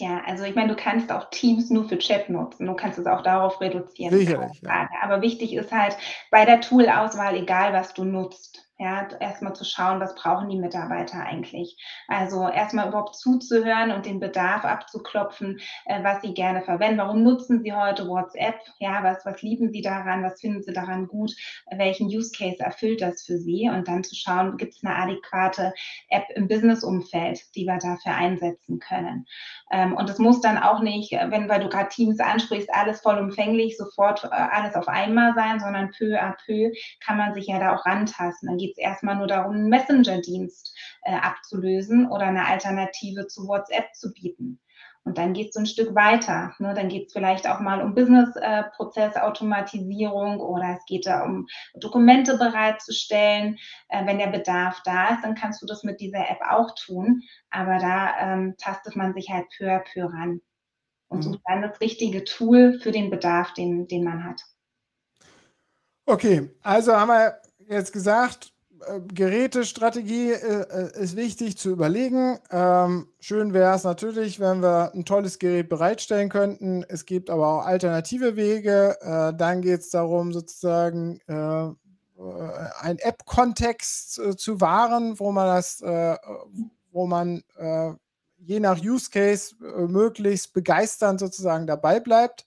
[0.00, 2.66] Ja, also ich meine, du kannst auch Teams nur für Chat nutzen.
[2.66, 4.16] Du kannst es auch darauf reduzieren.
[4.16, 4.88] Sicherlich, ja.
[5.02, 5.96] Aber wichtig ist halt
[6.30, 11.24] bei der Toolauswahl, egal was du nutzt, ja, erstmal zu schauen, was brauchen die Mitarbeiter
[11.24, 11.76] eigentlich.
[12.06, 16.98] Also erstmal überhaupt zuzuhören und den Bedarf abzuklopfen, äh, was sie gerne verwenden.
[16.98, 18.54] Warum nutzen sie heute WhatsApp?
[18.78, 20.22] Ja, was, was lieben sie daran?
[20.22, 21.32] Was finden sie daran gut?
[21.76, 23.68] Welchen Use Case erfüllt das für sie?
[23.68, 25.74] Und dann zu schauen, gibt es eine adäquate
[26.10, 29.26] App im Business-Umfeld, die wir dafür einsetzen können.
[29.72, 33.76] Ähm, und es muss dann auch nicht, wenn, weil du gerade Teams ansprichst, alles vollumfänglich,
[33.76, 36.72] sofort äh, alles auf einmal sein, sondern peu à peu
[37.04, 38.48] kann man sich ja da auch rantasten.
[38.68, 44.12] Geht es erstmal nur darum, einen Messenger-Dienst äh, abzulösen oder eine Alternative zu WhatsApp zu
[44.12, 44.60] bieten.
[45.04, 46.52] Und dann geht es so ein Stück weiter.
[46.58, 46.74] Ne?
[46.74, 51.46] Dann geht es vielleicht auch mal um Business-Prozessautomatisierung äh, oder es geht da um
[51.80, 53.56] Dokumente bereitzustellen.
[53.88, 57.22] Äh, wenn der Bedarf da ist, dann kannst du das mit dieser App auch tun.
[57.48, 60.42] Aber da ähm, tastet man sich halt peu à peu ran
[61.08, 61.42] und sucht mhm.
[61.46, 64.42] dann das richtige Tool für den Bedarf, den, den man hat.
[66.04, 68.52] Okay, also haben wir jetzt gesagt,
[68.86, 72.38] äh, Gerätestrategie äh, äh, ist wichtig zu überlegen.
[72.50, 76.84] Ähm, schön wäre es natürlich, wenn wir ein tolles Gerät bereitstellen könnten.
[76.88, 78.96] Es gibt aber auch alternative Wege.
[79.00, 81.70] Äh, dann geht es darum, sozusagen äh,
[82.80, 87.44] einen App-Kontext zu wahren, wo man das, wo man
[88.38, 89.54] je nach Use Case
[89.86, 92.44] möglichst begeisternd sozusagen dabei bleibt.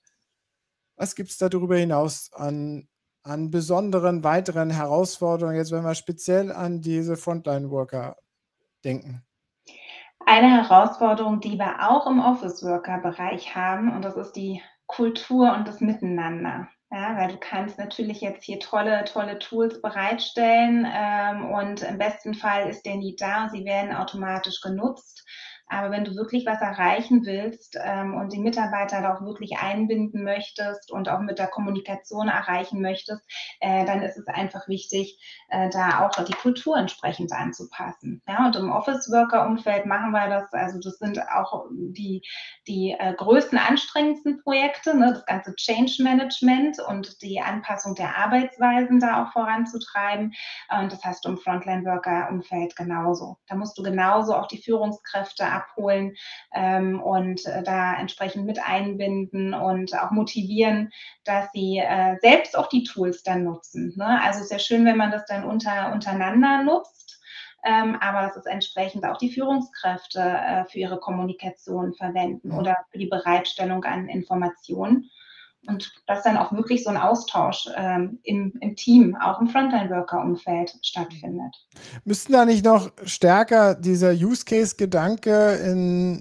[0.98, 2.90] Was gibt es darüber hinaus an
[3.24, 8.18] an besonderen weiteren Herausforderungen, jetzt wenn wir speziell an diese Frontline-Worker
[8.84, 9.24] denken?
[10.26, 15.82] Eine Herausforderung, die wir auch im Office-Worker-Bereich haben, und das ist die Kultur und das
[15.82, 16.68] Miteinander.
[16.94, 22.34] Ja, weil du kannst natürlich jetzt hier tolle, tolle Tools bereitstellen ähm, und im besten
[22.34, 25.26] Fall ist der Need da und sie werden automatisch genutzt.
[25.72, 30.24] Aber wenn du wirklich was erreichen willst ähm, und die Mitarbeiter da auch wirklich einbinden
[30.24, 33.24] möchtest und auch mit der Kommunikation erreichen möchtest,
[33.62, 38.22] äh, dann ist es einfach wichtig, äh, da auch die Kultur entsprechend anzupassen.
[38.28, 40.52] Ja, und im Office-Worker-Umfeld machen wir das.
[40.52, 42.22] Also das sind auch die,
[42.68, 49.00] die äh, größten, anstrengendsten Projekte, ne, das ganze Change Management und die Anpassung der Arbeitsweisen
[49.00, 50.34] da auch voranzutreiben.
[50.82, 53.38] Und das hast du im Frontline-Worker-Umfeld genauso.
[53.48, 56.16] Da musst du genauso auch die Führungskräfte abholen
[56.54, 60.92] ähm, und äh, da entsprechend mit einbinden und auch motivieren,
[61.24, 63.94] dass sie äh, selbst auch die Tools dann nutzen.
[63.96, 64.22] Ne?
[64.22, 67.20] Also sehr schön, wenn man das dann unter, untereinander nutzt.
[67.64, 72.98] Ähm, aber dass es entsprechend auch die Führungskräfte äh, für ihre Kommunikation verwenden oder für
[72.98, 75.12] die Bereitstellung an Informationen.
[75.68, 80.74] Und dass dann auch wirklich so ein Austausch ähm, im, im Team, auch im Frontline-Worker-Umfeld
[80.82, 81.56] stattfindet.
[82.04, 86.20] Müssten da nicht noch stärker dieser Use-Case-Gedanke in,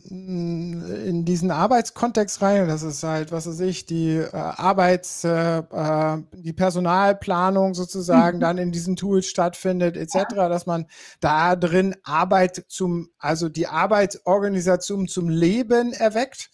[1.07, 2.69] in diesen Arbeitskontext rein?
[2.69, 8.43] Das ist halt, was weiß ich, die äh, Arbeits-, äh, äh die Personalplanung sozusagen mhm.
[8.43, 10.49] dann in diesen Tools stattfindet, etc., ja.
[10.49, 10.87] dass man
[11.21, 16.51] da drin Arbeit zum, also die Arbeitsorganisation zum Leben erweckt?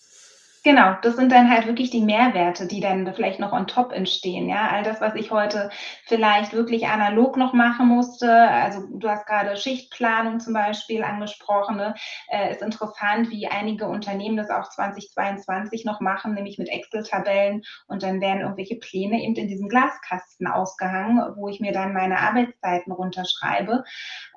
[0.66, 4.48] Genau, das sind dann halt wirklich die Mehrwerte, die dann vielleicht noch on top entstehen.
[4.48, 5.70] Ja, all das, was ich heute
[6.06, 8.32] vielleicht wirklich analog noch machen musste.
[8.50, 11.76] Also du hast gerade Schichtplanung zum Beispiel angesprochen.
[11.76, 11.94] Ne?
[12.26, 18.02] Äh, ist interessant, wie einige Unternehmen das auch 2022 noch machen, nämlich mit Excel-Tabellen und
[18.02, 22.90] dann werden irgendwelche Pläne eben in diesem Glaskasten ausgehangen, wo ich mir dann meine Arbeitszeiten
[22.90, 23.84] runterschreibe.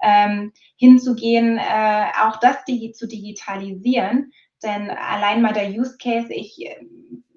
[0.03, 4.31] Ähm, hinzugehen, äh, auch das die, zu digitalisieren
[4.63, 6.57] denn allein mal der Use Case, ich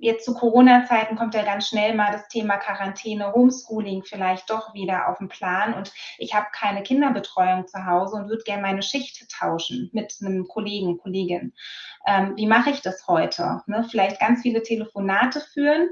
[0.02, 5.08] jetzt zu Corona-Zeiten kommt ja ganz schnell mal das Thema Quarantäne, Homeschooling vielleicht doch wieder
[5.08, 9.24] auf den Plan und ich habe keine Kinderbetreuung zu Hause und würde gerne meine Schicht
[9.30, 11.52] tauschen mit einem Kollegen, Kollegin.
[12.04, 13.62] Ähm, wie mache ich das heute?
[13.66, 13.86] Ne?
[13.88, 15.90] Vielleicht ganz viele Telefonate führen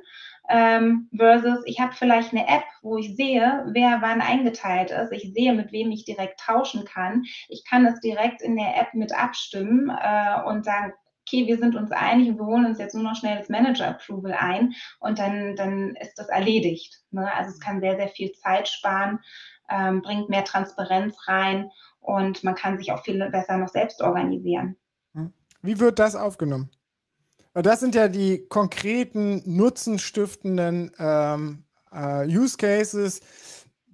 [0.50, 5.12] ähm, versus ich habe vielleicht eine App, wo ich sehe, wer wann eingeteilt ist.
[5.12, 7.22] Ich sehe, mit wem ich direkt tauschen kann.
[7.48, 10.92] Ich kann das direkt in der App mit abstimmen äh, und sagen,
[11.30, 14.32] okay, wir sind uns einig und wir holen uns jetzt nur noch schnell das Manager-Approval
[14.32, 17.00] ein und dann, dann ist das erledigt.
[17.10, 17.32] Ne?
[17.34, 19.20] Also es kann sehr, sehr viel Zeit sparen,
[19.68, 24.76] ähm, bringt mehr Transparenz rein und man kann sich auch viel besser noch selbst organisieren.
[25.14, 25.32] Hm.
[25.62, 26.70] Wie wird das aufgenommen?
[27.52, 33.20] Das sind ja die konkreten nutzenstiftenden ähm, äh, Use Cases,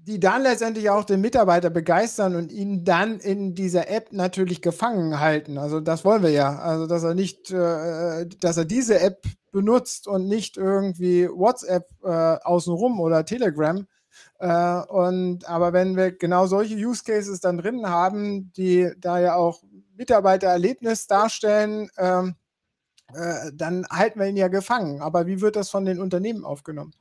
[0.07, 5.19] die dann letztendlich auch den Mitarbeiter begeistern und ihn dann in dieser App natürlich gefangen
[5.19, 5.59] halten.
[5.59, 6.59] Also das wollen wir ja.
[6.59, 12.09] Also dass er nicht, äh, dass er diese App benutzt und nicht irgendwie WhatsApp äh,
[12.09, 13.85] außenrum oder Telegram.
[14.39, 19.35] Äh, und aber wenn wir genau solche Use Cases dann drin haben, die da ja
[19.35, 19.65] auch
[19.97, 22.37] Mitarbeitererlebnis darstellen, ähm,
[23.13, 25.01] äh, dann halten wir ihn ja gefangen.
[25.03, 26.93] Aber wie wird das von den Unternehmen aufgenommen?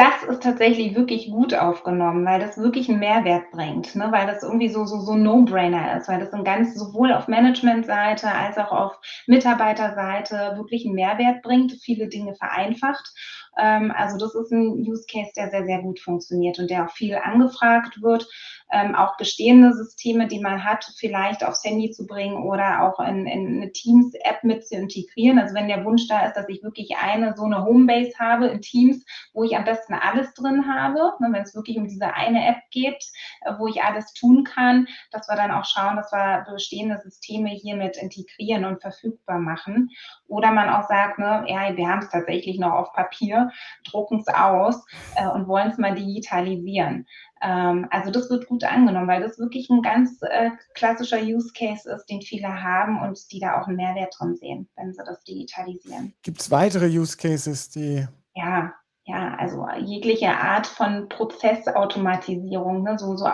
[0.00, 4.08] Das ist tatsächlich wirklich gut aufgenommen, weil das wirklich einen Mehrwert bringt, ne?
[4.10, 8.32] weil das irgendwie so, so, so No-Brainer ist, weil das ein ganz sowohl auf Management-Seite
[8.32, 13.12] als auch auf Mitarbeiterseite wirklich einen Mehrwert bringt, viele Dinge vereinfacht.
[13.58, 16.92] Ähm, also das ist ein Use Case, der sehr, sehr gut funktioniert und der auch
[16.92, 18.26] viel angefragt wird
[18.72, 23.26] ähm, auch bestehende Systeme, die man hat, vielleicht aufs Handy zu bringen oder auch in,
[23.26, 25.38] in eine Teams-App mit zu integrieren.
[25.38, 28.60] Also wenn der Wunsch da ist, dass ich wirklich eine so eine Homebase habe in
[28.60, 32.46] Teams, wo ich am besten alles drin habe, ne, wenn es wirklich um diese eine
[32.46, 33.04] App geht,
[33.42, 37.50] äh, wo ich alles tun kann, dass wir dann auch schauen, dass wir bestehende Systeme
[37.50, 39.90] hiermit integrieren und verfügbar machen.
[40.28, 43.50] Oder man auch sagt, ne, ja, wir haben es tatsächlich noch auf Papier,
[43.84, 44.84] drucken es aus
[45.16, 47.06] äh, und wollen es mal digitalisieren.
[47.42, 51.90] Ähm, also das wird gut angenommen, weil das wirklich ein ganz äh, klassischer Use Case
[51.90, 55.22] ist, den viele haben und die da auch einen Mehrwert drin sehen, wenn sie das
[55.24, 56.14] digitalisieren.
[56.22, 58.72] Gibt es weitere Use Cases, die ja,
[59.10, 63.26] ja, also jegliche Art von Prozessautomatisierung, ne, so, so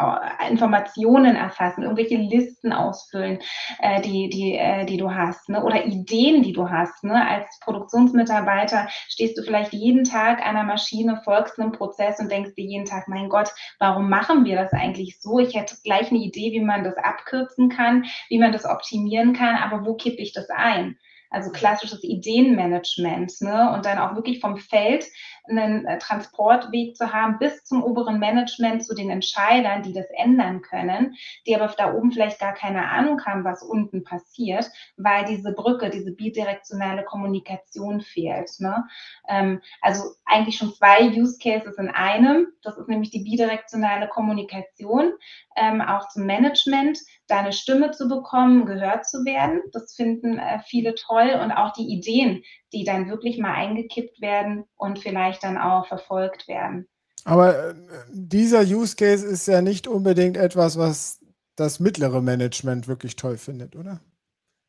[0.48, 3.40] Informationen erfassen, irgendwelche Listen ausfüllen,
[3.80, 7.04] äh, die, die, äh, die du hast, ne, oder Ideen, die du hast.
[7.04, 7.28] Ne.
[7.28, 12.64] Als Produktionsmitarbeiter stehst du vielleicht jeden Tag einer Maschine, folgst einem Prozess und denkst dir
[12.64, 15.38] jeden Tag, mein Gott, warum machen wir das eigentlich so?
[15.38, 19.56] Ich hätte gleich eine Idee, wie man das abkürzen kann, wie man das optimieren kann,
[19.56, 20.96] aber wo kippe ich das ein?
[21.28, 23.72] Also klassisches Ideenmanagement ne?
[23.74, 25.04] und dann auch wirklich vom Feld
[25.48, 30.62] einen äh, Transportweg zu haben bis zum oberen Management, zu den Entscheidern, die das ändern
[30.62, 31.14] können,
[31.46, 35.90] die aber da oben vielleicht gar keine Ahnung haben, was unten passiert, weil diese Brücke,
[35.90, 38.50] diese bidirektionale Kommunikation fehlt.
[38.58, 38.84] Ne?
[39.28, 42.48] Ähm, also eigentlich schon zwei Use Cases in einem.
[42.62, 45.12] Das ist nämlich die bidirektionale Kommunikation,
[45.56, 49.62] ähm, auch zum Management, da eine Stimme zu bekommen, gehört zu werden.
[49.72, 54.64] Das finden äh, viele toll und auch die Ideen, die dann wirklich mal eingekippt werden
[54.76, 56.86] und vielleicht dann auch verfolgt werden.
[57.24, 57.74] Aber äh,
[58.12, 61.18] dieser Use Case ist ja nicht unbedingt etwas, was
[61.56, 63.98] das mittlere Management wirklich toll findet, oder?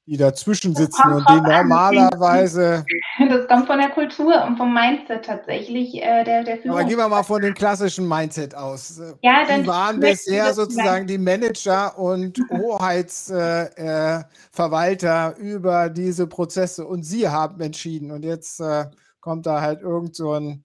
[0.07, 2.83] Die dazwischen sitzen und die normalerweise.
[3.29, 6.79] Das kommt von der Kultur und vom Mindset tatsächlich äh, der, der Führung.
[6.79, 9.01] Aber gehen wir mal von dem klassischen Mindset aus.
[9.21, 17.03] Ja, dann die waren bisher sozusagen die Manager und Hoheitsverwalter äh, über diese Prozesse und
[17.03, 18.11] sie haben entschieden.
[18.11, 18.85] Und jetzt äh,
[19.27, 20.63] kommt da halt irgend so ein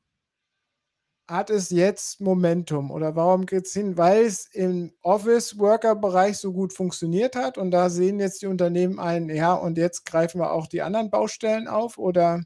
[1.29, 3.97] hat es jetzt Momentum oder warum geht es hin?
[3.99, 9.29] Weil es im Office-Worker-Bereich so gut funktioniert hat und da sehen jetzt die Unternehmen ein,
[9.29, 12.43] ja, und jetzt greifen wir auch die anderen Baustellen auf oder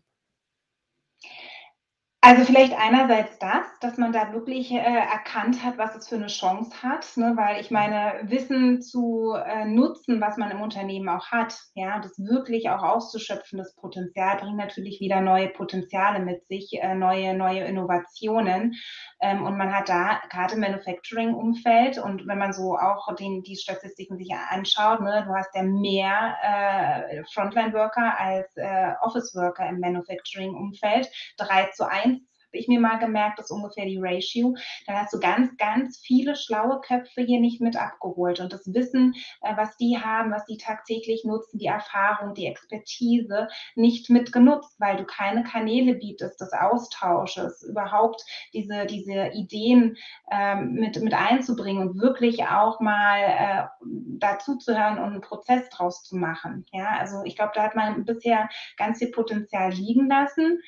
[2.23, 6.27] also vielleicht einerseits das, dass man da wirklich äh, erkannt hat, was es für eine
[6.27, 7.33] Chance hat, ne?
[7.35, 12.19] weil ich meine, Wissen zu äh, nutzen, was man im Unternehmen auch hat, ja, das
[12.19, 17.65] wirklich auch auszuschöpfen, das Potenzial bringt natürlich wieder neue Potenziale mit sich, äh, neue, neue
[17.65, 18.75] Innovationen.
[19.23, 23.57] Ähm, und man hat da gerade im Manufacturing-Umfeld und wenn man so auch den, die
[23.57, 31.09] Statistiken sich anschaut, ne, du hast ja mehr äh, Frontline-Worker als äh, Office-Worker im Manufacturing-Umfeld,
[31.39, 32.10] drei zu eins
[32.53, 34.55] ich mir mal gemerkt, das ist ungefähr die Ratio.
[34.87, 38.41] Dann hast du ganz, ganz viele schlaue Köpfe hier nicht mit abgeholt.
[38.41, 43.49] Und das Wissen, äh, was die haben, was die tagtäglich nutzen, die Erfahrung, die Expertise
[43.75, 49.97] nicht mitgenutzt, weil du keine Kanäle bietest des Austausches, überhaupt diese, diese Ideen
[50.31, 53.87] ähm, mit, mit einzubringen und wirklich auch mal äh,
[54.19, 56.65] dazu zu hören und einen Prozess draus zu machen.
[56.73, 60.61] Ja, also ich glaube, da hat man bisher ganz viel Potenzial liegen lassen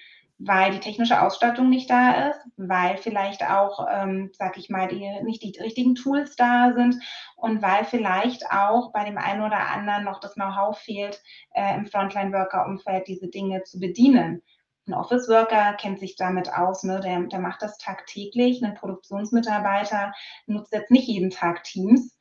[0.44, 5.08] weil die technische Ausstattung nicht da ist, weil vielleicht auch, ähm, sag ich mal, die,
[5.22, 6.96] nicht die richtigen Tools da sind
[7.36, 11.22] und weil vielleicht auch bei dem einen oder anderen noch das Know-how fehlt,
[11.54, 14.42] äh, im Frontline-Worker-Umfeld diese Dinge zu bedienen.
[14.88, 16.98] Ein Office-Worker kennt sich damit aus, ne?
[16.98, 18.64] der, der macht das tagtäglich.
[18.64, 20.12] Ein Produktionsmitarbeiter
[20.46, 22.18] nutzt jetzt nicht jeden Tag Teams.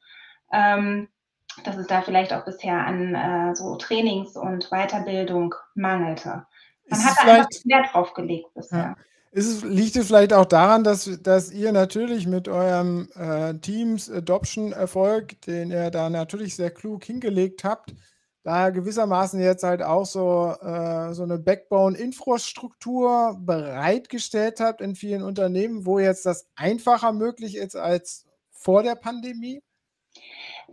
[0.53, 1.07] Ähm,
[1.63, 6.45] dass es da vielleicht auch bisher an äh, so Trainings und Weiterbildung mangelte.
[6.91, 8.79] Man hat da einfach Wert drauf gelegt bisher.
[8.79, 8.95] Ja.
[9.33, 15.41] Es, liegt es vielleicht auch daran, dass, dass ihr natürlich mit eurem äh, Teams Adoption-Erfolg,
[15.43, 17.95] den ihr da natürlich sehr klug hingelegt habt,
[18.43, 25.85] da gewissermaßen jetzt halt auch so, äh, so eine Backbone-Infrastruktur bereitgestellt habt in vielen Unternehmen,
[25.85, 29.61] wo jetzt das einfacher möglich ist als vor der Pandemie?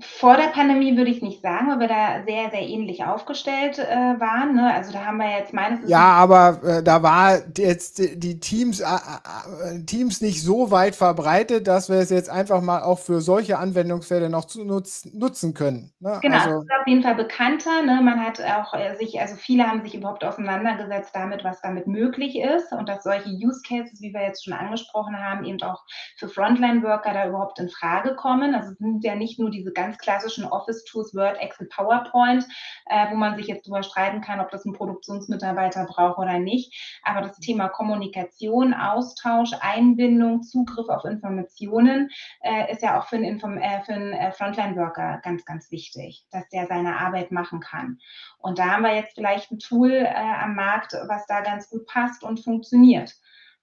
[0.01, 4.21] Vor der Pandemie würde ich nicht sagen, weil wir da sehr, sehr ähnlich aufgestellt äh,
[4.21, 4.55] waren.
[4.55, 4.73] Ne?
[4.73, 8.81] Also da haben wir jetzt meines Ja, aber äh, da war jetzt die, die Teams,
[8.81, 13.21] äh, äh, Teams nicht so weit verbreitet, dass wir es jetzt einfach mal auch für
[13.21, 15.93] solche Anwendungsfälle noch zu nutz, nutzen können.
[16.01, 16.19] Ne?
[16.23, 17.83] Genau, also, das ist auf jeden Fall bekannter.
[17.83, 18.01] Ne?
[18.03, 22.39] Man hat auch äh, sich, also viele haben sich überhaupt auseinandergesetzt damit, was damit möglich
[22.39, 25.83] ist und dass solche Use Cases, wie wir jetzt schon angesprochen haben, eben auch
[26.17, 28.55] für Frontline-Worker da überhaupt in Frage kommen.
[28.55, 32.45] Also es sind ja nicht nur diese ganz ganz klassischen Office-Tools, Word, Excel, PowerPoint,
[32.87, 36.75] äh, wo man sich jetzt drüber streiten kann, ob das ein Produktionsmitarbeiter braucht oder nicht.
[37.03, 42.11] Aber das Thema Kommunikation, Austausch, Einbindung, Zugriff auf Informationen
[42.43, 46.27] äh, ist ja auch für einen, Inform äh, für einen äh, Frontline-Worker ganz, ganz wichtig,
[46.31, 47.99] dass der seine Arbeit machen kann.
[48.39, 51.87] Und da haben wir jetzt vielleicht ein Tool äh, am Markt, was da ganz gut
[51.87, 53.15] passt und funktioniert.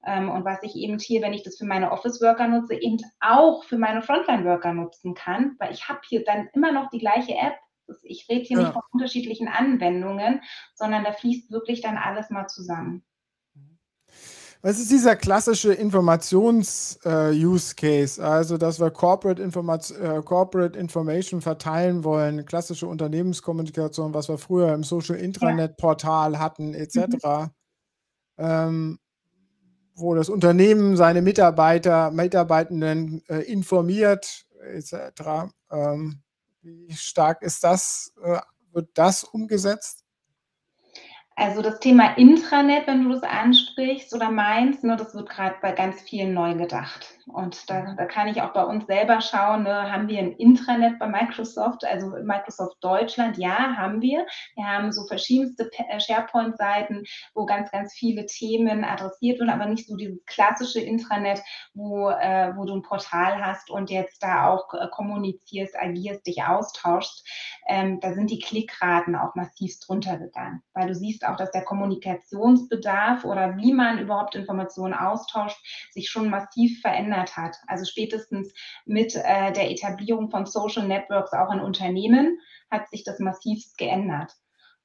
[0.06, 3.63] Ähm, und was ich eben hier, wenn ich das für meine Office-Worker nutze, eben auch
[3.63, 7.56] für meine Frontline-Worker nutzen kann, weil ich habe hier dann immer noch die gleiche App.
[8.04, 8.63] Ich rede hier ja.
[8.63, 10.42] nicht von unterschiedlichen Anwendungen,
[10.75, 13.04] sondern da fließt wirklich dann alles mal zusammen.
[14.65, 18.19] Was ist dieser klassische Informations-Use-Case?
[18.19, 24.40] Äh, also, dass wir Corporate, Informat äh, Corporate Information verteilen wollen, klassische Unternehmenskommunikation, was wir
[24.40, 26.98] früher im Social Intranet Portal hatten, etc.
[26.98, 27.52] Mhm.
[28.40, 28.98] ähm,
[29.96, 35.50] wo das Unternehmen seine Mitarbeiter, Mitarbeitenden äh, informiert, etc.
[35.71, 36.21] Ähm,
[36.62, 38.39] wie stark ist das, äh,
[38.71, 40.04] wird das umgesetzt?
[41.37, 45.73] Also das Thema Intranet, wenn du das ansprichst oder meinst, ne, das wird gerade bei
[45.73, 47.15] ganz vielen neu gedacht.
[47.28, 51.00] Und da, da kann ich auch bei uns selber schauen, ne, haben wir ein Intranet
[51.00, 53.38] bei Microsoft, also Microsoft Deutschland?
[53.38, 54.28] Ja, haben wir.
[54.56, 57.04] Wir haben so verschiedenste äh, SharePoint-Seiten,
[57.34, 61.42] wo ganz, ganz viele Themen adressiert werden, aber nicht so dieses klassische Intranet,
[61.73, 66.44] wo, äh, wo du ein Portal hast und jetzt da auch äh, kommunizierst, agierst, dich
[66.44, 67.28] austauschst.
[67.67, 71.63] Ähm, da sind die Klickraten auch massiv drunter gegangen, weil du siehst auch, dass der
[71.63, 75.58] Kommunikationsbedarf oder wie man überhaupt Informationen austauscht,
[75.92, 77.58] sich schon massiv verändert hat.
[77.68, 78.54] Also spätestens
[78.86, 82.40] mit äh, der Etablierung von Social Networks auch in Unternehmen
[82.70, 84.34] hat sich das massivst geändert.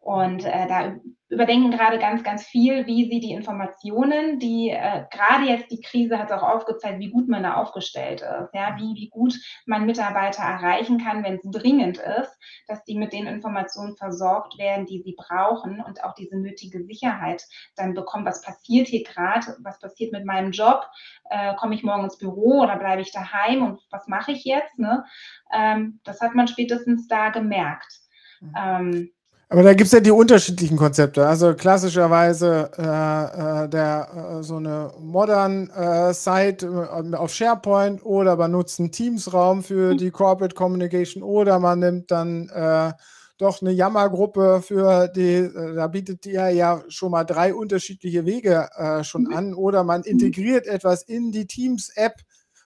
[0.01, 0.97] Und äh, da
[1.29, 6.19] überdenken gerade ganz, ganz viel, wie sie die Informationen, die äh, gerade jetzt die Krise
[6.19, 9.35] hat auch aufgezeigt, wie gut man da aufgestellt ist, ja, wie, wie gut
[9.67, 12.37] man Mitarbeiter erreichen kann, wenn es dringend ist,
[12.67, 17.45] dass die mit den Informationen versorgt werden, die sie brauchen und auch diese nötige Sicherheit
[17.77, 18.25] dann bekommen.
[18.25, 19.55] Was passiert hier gerade?
[19.63, 20.85] Was passiert mit meinem Job?
[21.29, 24.79] Äh, Komme ich morgen ins Büro oder bleibe ich daheim und was mache ich jetzt?
[24.79, 25.05] Ne?
[25.53, 28.01] Ähm, das hat man spätestens da gemerkt.
[28.41, 28.55] Mhm.
[28.57, 29.11] Ähm,
[29.53, 31.27] aber da gibt es ja die unterschiedlichen Konzepte.
[31.27, 38.37] Also klassischerweise äh, äh, der, äh, so eine modern äh, Site äh, auf SharePoint oder
[38.37, 39.99] man nutzt einen Teams-Raum für mhm.
[39.99, 42.93] die Corporate Communication oder man nimmt dann äh,
[43.39, 48.69] doch eine Yammer-Gruppe für die, da bietet ihr ja schon mal drei unterschiedliche Wege
[49.03, 49.35] schon mhm.
[49.35, 50.09] an oder man mhm.
[50.09, 52.21] integriert etwas in die Teams-App,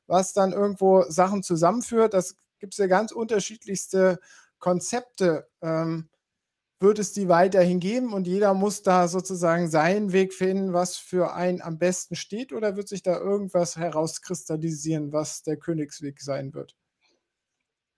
[0.09, 2.13] was dann irgendwo Sachen zusammenführt.
[2.13, 4.19] Das gibt es ja ganz unterschiedlichste
[4.59, 5.47] Konzepte.
[5.63, 6.09] Ähm,
[6.81, 11.35] wird es die weiterhin geben und jeder muss da sozusagen seinen Weg finden, was für
[11.35, 12.53] einen am besten steht?
[12.53, 16.77] Oder wird sich da irgendwas herauskristallisieren, was der Königsweg sein wird?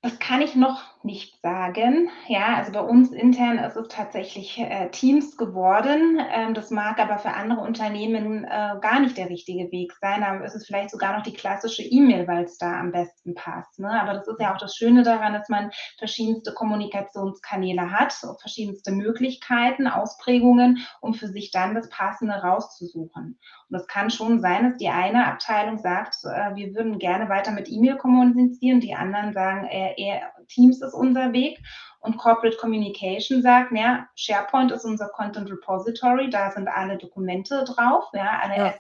[0.03, 2.11] Das kann ich noch nicht sagen.
[2.26, 6.20] Ja, also bei uns intern ist es tatsächlich äh, Teams geworden.
[6.30, 10.20] Ähm, das mag aber für andere Unternehmen äh, gar nicht der richtige Weg sein.
[10.20, 13.78] Da ist es vielleicht sogar noch die klassische E-Mail, weil es da am besten passt.
[13.78, 13.88] Ne?
[13.88, 19.86] Aber das ist ja auch das Schöne daran, dass man verschiedenste Kommunikationskanäle hat, verschiedenste Möglichkeiten,
[19.86, 23.38] Ausprägungen, um für sich dann das Passende rauszusuchen.
[23.68, 27.52] Und es kann schon sein, dass die eine Abteilung sagt, äh, wir würden gerne weiter
[27.52, 31.59] mit E-Mail kommunizieren, die anderen sagen, eher, eher Teams ist unser Weg.
[32.01, 38.05] Und Corporate Communication sagt, ja, SharePoint ist unser Content Repository, da sind alle Dokumente drauf,
[38.12, 38.74] ja, alle ja.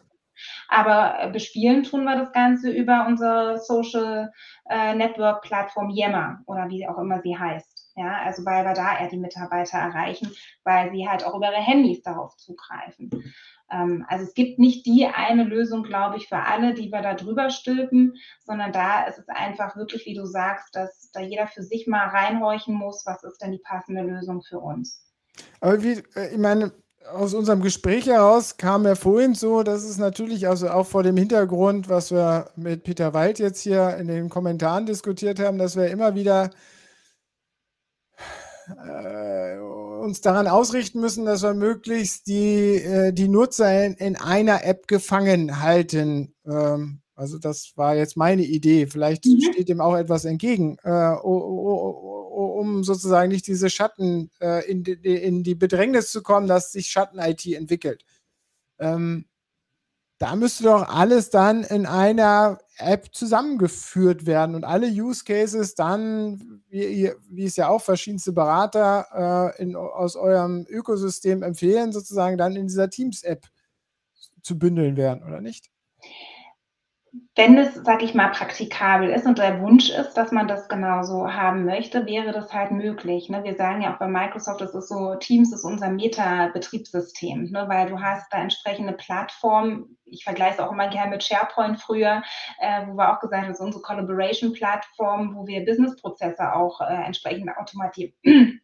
[0.68, 4.32] Aber äh, bespielen tun wir das Ganze über unsere Social
[4.68, 7.92] äh, Network Plattform Yammer oder wie auch immer sie heißt.
[7.96, 10.30] Ja, also weil wir da eher die Mitarbeiter erreichen,
[10.64, 13.08] weil sie halt auch über ihre Handys darauf zugreifen.
[13.70, 17.14] Ähm, also es gibt nicht die eine Lösung, glaube ich, für alle, die wir da
[17.14, 18.14] drüber stülpen,
[18.44, 22.08] sondern da ist es einfach wirklich, wie du sagst, dass da jeder für sich mal
[22.08, 25.02] reinhorchen muss, was ist denn die passende Lösung für uns.
[25.60, 26.72] Aber wie, äh, ich meine,
[27.12, 31.16] aus unserem Gespräch heraus kam ja vorhin so, dass es natürlich also auch vor dem
[31.16, 35.86] Hintergrund, was wir mit Peter Wald jetzt hier in den Kommentaren diskutiert haben, dass wir
[35.88, 36.50] immer wieder
[38.68, 39.58] äh,
[40.06, 44.86] uns daran ausrichten müssen, dass wir möglichst die, äh, die Nutzer in, in einer App
[44.86, 46.34] gefangen halten.
[46.46, 48.86] Ähm, also das war jetzt meine Idee.
[48.86, 49.40] Vielleicht mhm.
[49.40, 55.42] steht dem auch etwas entgegen, äh, um sozusagen nicht diese Schatten äh, in, die, in
[55.42, 58.04] die Bedrängnis zu kommen, dass sich Schatten-IT entwickelt.
[58.78, 59.26] Ähm,
[60.18, 66.62] da müsste doch alles dann in einer App zusammengeführt werden und alle Use Cases dann,
[66.68, 72.56] wie, wie es ja auch verschiedenste Berater äh, in, aus eurem Ökosystem empfehlen, sozusagen dann
[72.56, 73.46] in dieser Teams-App
[74.42, 75.70] zu bündeln werden, oder nicht?
[77.36, 81.32] Wenn es, sag ich mal, praktikabel ist und der Wunsch ist, dass man das genauso
[81.32, 83.28] haben möchte, wäre das halt möglich.
[83.28, 83.44] Ne?
[83.44, 87.66] Wir sagen ja auch bei Microsoft, das ist so, Teams ist unser Meta-Betriebssystem, ne?
[87.68, 89.98] weil du hast da entsprechende Plattformen.
[90.06, 92.22] Ich vergleiche es auch immer gerne mit SharePoint früher,
[92.58, 97.04] äh, wo wir auch gesagt haben, das ist unsere Collaboration-Plattform, wo wir Business-Prozesse auch äh,
[97.04, 98.60] entsprechend automatisieren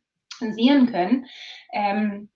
[0.90, 1.26] können.
[1.72, 2.30] Ähm,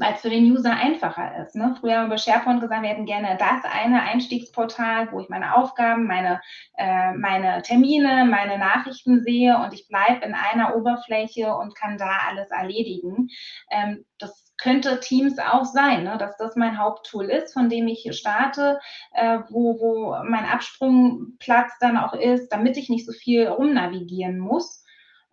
[0.00, 1.54] weil es für den User einfacher ist.
[1.54, 1.76] Ne?
[1.80, 5.56] Früher haben wir bei SharePoint gesagt, wir hätten gerne das eine Einstiegsportal, wo ich meine
[5.56, 6.40] Aufgaben, meine,
[6.76, 12.10] äh, meine Termine, meine Nachrichten sehe und ich bleibe in einer Oberfläche und kann da
[12.28, 13.28] alles erledigen.
[13.70, 16.16] Ähm, das könnte Teams auch sein, ne?
[16.18, 18.80] dass das mein Haupttool ist, von dem ich starte,
[19.12, 24.84] äh, wo, wo mein Absprungplatz dann auch ist, damit ich nicht so viel rumnavigieren muss.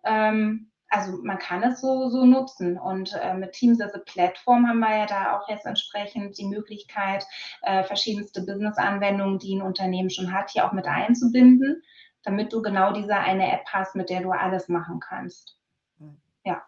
[0.04, 2.78] Ähm, also man kann es so, so nutzen.
[2.78, 6.46] Und äh, mit Teams as a Platform haben wir ja da auch jetzt entsprechend die
[6.46, 7.24] Möglichkeit,
[7.62, 11.82] äh, verschiedenste Business-Anwendungen, die ein Unternehmen schon hat, hier auch mit einzubinden,
[12.22, 15.58] damit du genau diese eine App hast, mit der du alles machen kannst.
[16.44, 16.62] Ja.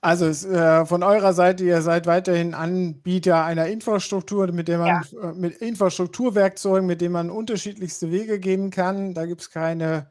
[0.00, 4.86] Also es, äh, von eurer Seite, ihr seid weiterhin Anbieter einer Infrastruktur, mit der man
[4.86, 5.30] ja.
[5.30, 9.14] äh, mit Infrastrukturwerkzeugen, mit denen man unterschiedlichste Wege gehen kann.
[9.14, 10.10] Da gibt es keine,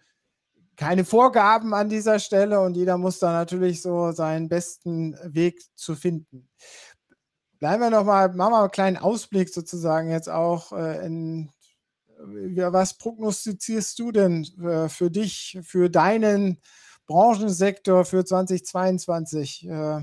[0.76, 5.96] keine Vorgaben an dieser Stelle und jeder muss da natürlich so seinen besten Weg zu
[5.96, 6.50] finden.
[7.60, 11.50] Bleiben wir nochmal, machen wir einen kleinen Ausblick sozusagen jetzt auch äh, in
[12.18, 16.62] was prognostizierst du denn äh, für dich, für deinen
[17.08, 19.68] Branchensektor für 2022?
[19.68, 20.02] Äh,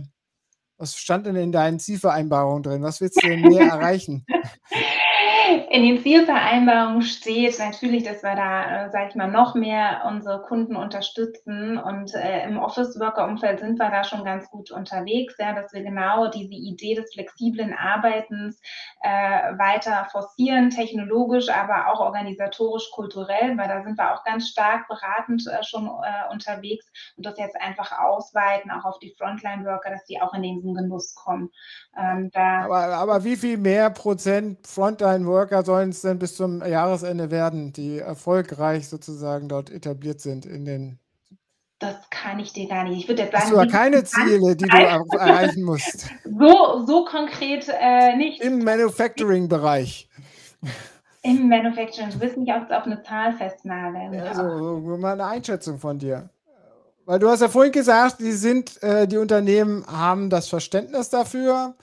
[0.77, 2.83] was stand denn in deinen Zielvereinbarungen drin?
[2.83, 4.27] Was willst du denn mehr erreichen?
[5.73, 10.43] In den Zielvereinbarungen steht natürlich, dass wir da, äh, sage ich mal, noch mehr unsere
[10.43, 11.79] Kunden unterstützen.
[11.79, 16.29] Und äh, im Office-Worker-Umfeld sind wir da schon ganz gut unterwegs, ja, dass wir genau
[16.29, 18.61] diese Idee des flexiblen Arbeitens
[19.01, 24.87] äh, weiter forcieren, technologisch, aber auch organisatorisch, kulturell, weil da sind wir auch ganz stark
[24.89, 26.85] beratend äh, schon äh, unterwegs
[27.16, 31.14] und das jetzt einfach ausweiten, auch auf die Frontline-Worker, dass die auch in diesen Genuss
[31.14, 31.51] kommen.
[31.97, 37.72] Ähm, aber, aber wie viel mehr Prozent Frontline-Worker sollen es denn bis zum Jahresende werden,
[37.72, 40.98] die erfolgreich sozusagen dort etabliert sind in den
[41.82, 42.96] das kann ich dir gar nicht.
[42.96, 46.08] Ich würde jetzt sagen, Hast du ja keine Ziele, die du erreichen musst.
[46.24, 48.40] So, so konkret äh, nicht.
[48.40, 50.08] Im Manufacturing-Bereich.
[51.22, 52.10] Im Manufacturing.
[52.10, 54.14] Du willst mich auch auf eine Zahl festnageln.
[54.20, 54.42] Also
[54.96, 56.30] mal eine Einschätzung von dir.
[57.04, 61.74] Weil du hast ja vorhin gesagt, die sind, äh, die Unternehmen haben das Verständnis dafür,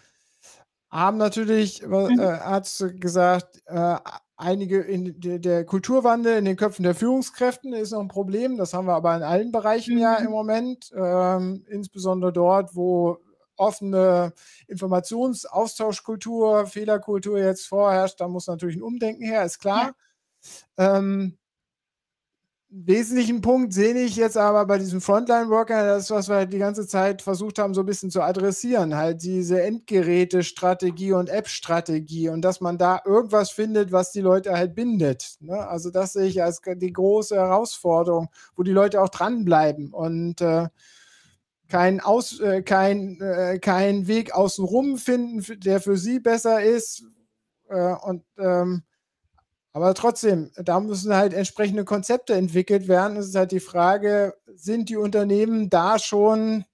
[0.90, 2.20] haben natürlich, mhm.
[2.20, 2.68] äh, hat
[3.00, 3.98] gesagt, äh,
[4.36, 8.58] einige in de, der Kulturwandel in den Köpfen der Führungskräfte ist noch ein Problem.
[8.58, 10.02] Das haben wir aber in allen Bereichen mhm.
[10.02, 13.18] ja im Moment, ähm, insbesondere dort, wo
[13.58, 14.34] offene
[14.68, 18.22] Informationsaustauschkultur, Fehlerkultur jetzt vorherrscht.
[18.22, 19.94] Da muss natürlich ein Umdenken her, ist klar.
[20.78, 20.98] Ja.
[20.98, 21.38] Ähm,
[22.70, 27.22] wesentlichen Punkt sehe ich jetzt aber bei diesem Frontline-Worker, das, was wir die ganze Zeit
[27.22, 32.78] versucht haben, so ein bisschen zu adressieren, halt diese Endgeräte-Strategie und App-Strategie und dass man
[32.78, 35.38] da irgendwas findet, was die Leute halt bindet.
[35.40, 35.68] Ne?
[35.68, 40.68] Also das sehe ich als die große Herausforderung, wo die Leute auch dranbleiben und äh,
[41.70, 47.04] kein, Aus, äh, kein, äh, kein Weg außenrum finden, der für sie besser ist.
[47.70, 48.84] Äh, und ähm,
[49.80, 53.16] aber trotzdem, da müssen halt entsprechende Konzepte entwickelt werden.
[53.16, 56.66] Es ist halt die Frage, sind die Unternehmen da schon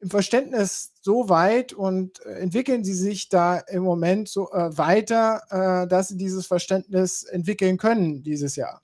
[0.00, 5.42] im Verständnis so weit und äh, entwickeln sie sich da im Moment so äh, weiter,
[5.50, 8.82] äh, dass sie dieses Verständnis entwickeln können dieses Jahr?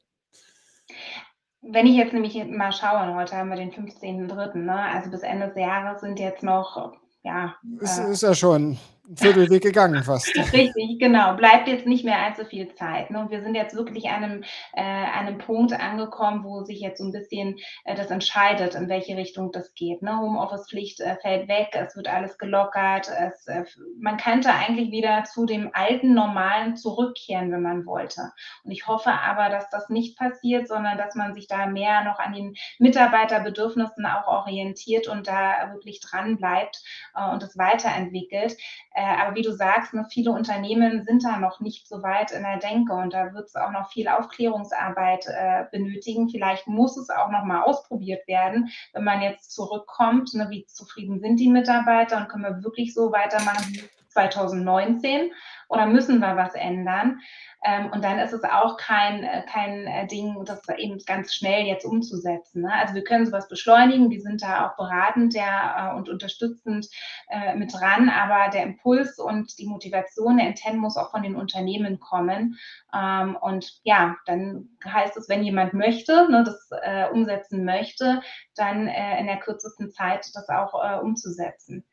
[1.63, 4.77] Wenn ich jetzt nämlich mal schaue, heute haben wir den 15.03., ne?
[4.77, 6.93] also bis Ende des Jahres sind jetzt noch,
[7.23, 7.55] ja.
[7.81, 8.79] Es äh, ist ja schon
[9.17, 10.35] Viertelweg gegangen fast.
[10.53, 11.35] Richtig, genau.
[11.35, 13.11] Bleibt jetzt nicht mehr allzu viel Zeit.
[13.11, 13.27] Ne?
[13.29, 17.13] Wir sind jetzt wirklich an einem, äh, einem Punkt angekommen, wo sich jetzt so ein
[17.13, 20.01] bisschen äh, das entscheidet, in welche Richtung das geht.
[20.01, 20.19] Ne?
[20.19, 23.11] Homeoffice-Pflicht äh, fällt weg, es wird alles gelockert.
[23.11, 23.65] Es, äh,
[24.01, 28.33] man könnte eigentlich wieder zu dem alten Normalen zurückkehren, wenn man wollte.
[28.65, 32.19] Und ich hoffe aber, dass das nicht passiert, sondern dass man sich da mehr noch
[32.19, 36.83] an den Mitarbeiterbedürfnissen auch orientiert und da wirklich dran bleibt
[37.15, 38.57] äh, und es weiterentwickelt.
[38.97, 42.45] Äh, aber wie du sagst, ne, viele Unternehmen sind da noch nicht so weit in
[42.45, 46.29] der Denke und da wird es auch noch viel Aufklärungsarbeit äh, benötigen.
[46.29, 51.19] Vielleicht muss es auch noch mal ausprobiert werden, wenn man jetzt zurückkommt, ne, wie zufrieden
[51.19, 53.83] sind die Mitarbeiter und können wir wirklich so weitermachen wie
[54.15, 55.33] 2019
[55.69, 57.21] oder müssen wir was ändern?
[57.65, 61.65] Ähm, und dann ist es auch kein, äh, kein äh, Ding, das eben ganz schnell
[61.65, 62.63] jetzt umzusetzen.
[62.63, 62.73] Ne?
[62.73, 66.89] Also wir können sowas beschleunigen, wir sind da auch beratend der, äh, und unterstützend
[67.31, 71.37] äh, mit dran, aber der Impuls und die Motivation, der Intent muss auch von den
[71.37, 72.59] Unternehmen kommen.
[72.95, 78.21] Ähm, und ja, dann heißt es, wenn jemand möchte, ne, das äh, umsetzen möchte,
[78.57, 81.85] dann äh, in der kürzesten Zeit das auch umzusetzen.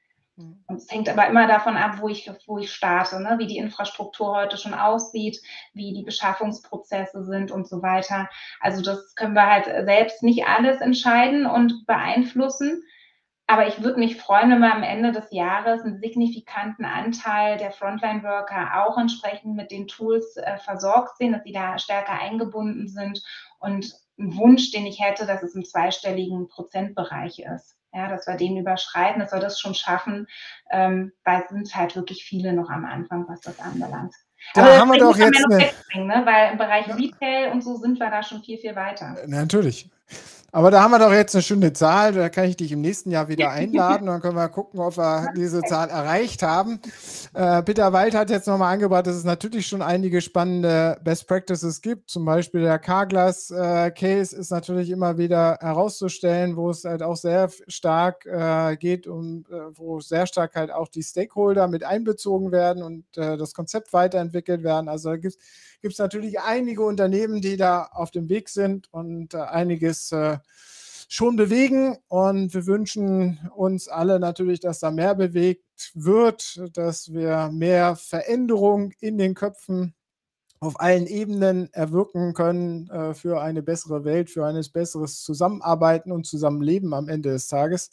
[0.41, 0.63] Mhm.
[0.67, 3.35] Und es hängt aber immer davon ab, wo ich, wo ich starte, ne?
[3.37, 5.41] wie die Infrastruktur heute schon aussieht,
[5.73, 8.29] wie die Beschaffungsprozesse sind und so weiter.
[8.59, 12.83] Also das können wir halt selbst nicht alles entscheiden und beeinflussen.
[13.47, 17.71] Aber ich würde mich freuen, wenn wir am Ende des Jahres einen signifikanten Anteil der
[17.71, 23.21] Frontline-Worker auch entsprechend mit den Tools äh, versorgt sehen, dass sie da stärker eingebunden sind.
[23.59, 28.35] Und ein Wunsch, den ich hätte, dass es im zweistelligen Prozentbereich ist ja, dass wir
[28.35, 30.27] den überschreiten, dass wir das schon schaffen,
[30.71, 34.15] ähm, weil es sind halt wirklich viele noch am Anfang, was das anbelangt.
[34.53, 36.05] Da Aber haben wir doch jetzt eine...
[36.05, 36.21] ne?
[36.25, 36.95] weil im Bereich ja.
[36.95, 39.15] Retail und so sind wir da schon viel, viel weiter.
[39.27, 39.89] Natürlich.
[40.53, 42.11] Aber da haben wir doch jetzt eine schöne Zahl.
[42.11, 44.07] Da kann ich dich im nächsten Jahr wieder einladen.
[44.07, 46.79] Dann können wir gucken, ob wir diese Zahl erreicht haben.
[47.33, 51.81] Äh, Peter Wald hat jetzt nochmal angebracht, dass es natürlich schon einige spannende Best Practices
[51.81, 52.09] gibt.
[52.09, 57.49] Zum Beispiel der Carglass-Case äh, ist natürlich immer wieder herauszustellen, wo es halt auch sehr
[57.67, 62.83] stark äh, geht und äh, wo sehr stark halt auch die Stakeholder mit einbezogen werden
[62.83, 64.89] und äh, das Konzept weiterentwickelt werden.
[64.89, 65.37] Also da gibt
[65.83, 70.13] es natürlich einige Unternehmen, die da auf dem Weg sind und einiges
[71.07, 71.97] schon bewegen.
[72.07, 78.91] Und wir wünschen uns alle natürlich, dass da mehr bewegt wird, dass wir mehr Veränderung
[78.99, 79.93] in den Köpfen
[80.61, 86.27] auf allen Ebenen erwirken können äh, für eine bessere Welt, für ein besseres Zusammenarbeiten und
[86.27, 87.89] Zusammenleben am Ende des Tages.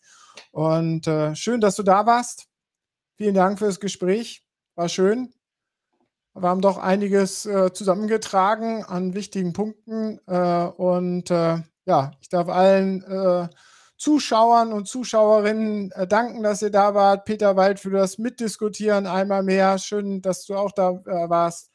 [0.53, 2.46] Und äh, schön, dass du da warst.
[3.16, 4.44] Vielen Dank fürs Gespräch.
[4.74, 5.32] War schön.
[6.34, 10.20] Wir haben doch einiges äh, zusammengetragen an wichtigen Punkten.
[10.26, 13.49] Äh, und äh, ja, ich darf allen äh,
[13.97, 17.24] Zuschauern und Zuschauerinnen äh, danken, dass ihr da wart.
[17.24, 19.78] Peter Wald für das Mitdiskutieren einmal mehr.
[19.78, 21.70] Schön, dass du auch da äh, warst.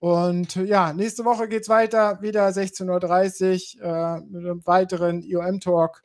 [0.00, 6.02] Und ja, nächste Woche geht es weiter, wieder 16.30 Uhr mit einem weiteren IOM-Talk.